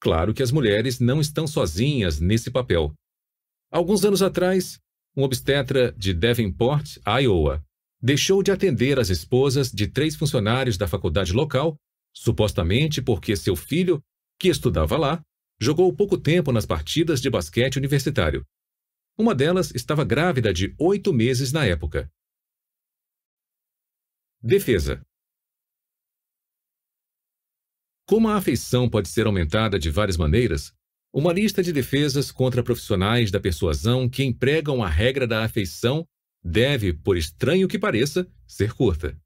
[0.00, 2.94] Claro que as mulheres não estão sozinhas nesse papel.
[3.70, 4.78] Alguns anos atrás,
[5.16, 7.62] um obstetra de Davenport, Iowa,
[8.00, 11.76] deixou de atender as esposas de três funcionários da faculdade local,
[12.14, 14.00] supostamente porque seu filho
[14.38, 15.22] que estudava lá,
[15.60, 18.44] jogou pouco tempo nas partidas de basquete universitário.
[19.18, 22.10] Uma delas estava grávida de oito meses na época.
[24.42, 25.02] Defesa.
[28.06, 30.72] Como a afeição pode ser aumentada de várias maneiras,
[31.12, 36.06] uma lista de defesas contra profissionais da persuasão que empregam a regra da afeição
[36.44, 39.18] deve, por estranho que pareça, ser curta.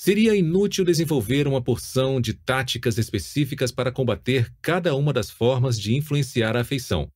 [0.00, 5.96] Seria inútil desenvolver uma porção de táticas específicas para combater cada uma das formas de
[5.96, 7.10] influenciar a afeição.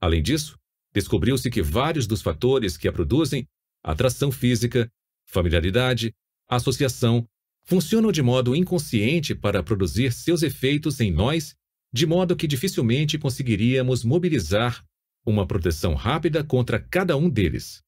[0.00, 0.56] Além disso,
[0.94, 3.48] descobriu-se que vários dos fatores que a produzem
[3.82, 4.88] atração física,
[5.26, 6.14] familiaridade,
[6.48, 7.26] associação
[7.64, 11.56] funcionam de modo inconsciente para produzir seus efeitos em nós,
[11.92, 14.84] de modo que dificilmente conseguiríamos mobilizar
[15.26, 17.83] uma proteção rápida contra cada um deles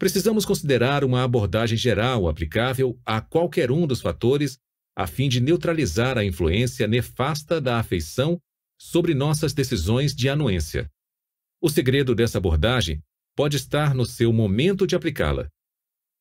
[0.00, 4.58] precisamos considerar uma abordagem geral aplicável a qualquer um dos fatores
[4.96, 8.40] a fim de neutralizar a influência nefasta da afeição
[8.80, 10.90] sobre nossas decisões de anuência.
[11.60, 13.02] O segredo dessa abordagem
[13.36, 15.46] pode estar no seu momento de aplicá-la.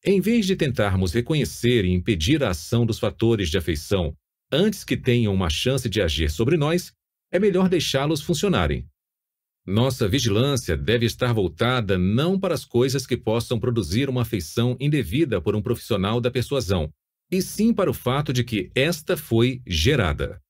[0.04, 4.14] Em vez de tentarmos reconhecer e impedir a ação dos fatores de afeição
[4.52, 6.92] antes que tenham uma chance de agir sobre nós,
[7.32, 8.89] é melhor deixá-los funcionarem.
[9.66, 15.42] Nossa vigilância deve estar voltada não para as coisas que possam produzir uma afeição indevida
[15.42, 16.92] por um profissional da persuasão,
[17.32, 20.42] e sim para o fato de que esta foi gerada.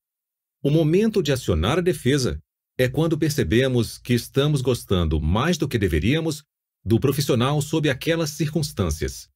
[0.64, 2.40] O momento de acionar a defesa
[2.78, 6.44] é quando percebemos que estamos gostando mais do que deveríamos
[6.84, 9.30] do profissional sob aquelas circunstâncias.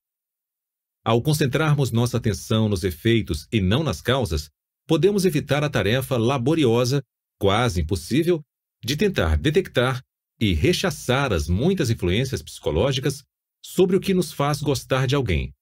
[1.03, 4.49] Ao concentrarmos nossa atenção nos efeitos e não nas causas,
[4.87, 7.03] podemos evitar a tarefa laboriosa,
[7.37, 8.41] quase impossível,
[8.83, 10.01] de tentar detectar
[10.39, 13.23] e rechaçar as muitas influências psicológicas
[13.63, 15.53] sobre o que nos faz gostar de alguém.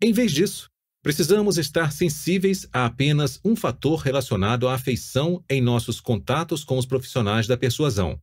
[0.00, 0.68] Em vez disso,
[1.02, 6.86] precisamos estar sensíveis a apenas um fator relacionado à afeição em nossos contatos com os
[6.86, 8.18] profissionais da persuasão.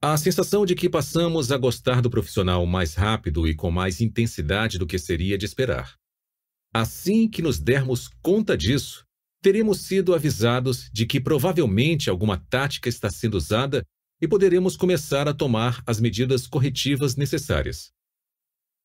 [0.00, 4.78] A sensação de que passamos a gostar do profissional mais rápido e com mais intensidade
[4.78, 5.96] do que seria de esperar.
[6.74, 9.04] Assim que nos dermos conta disso,
[9.42, 13.84] teremos sido avisados de que provavelmente alguma tática está sendo usada
[14.20, 17.92] e poderemos começar a tomar as medidas corretivas necessárias.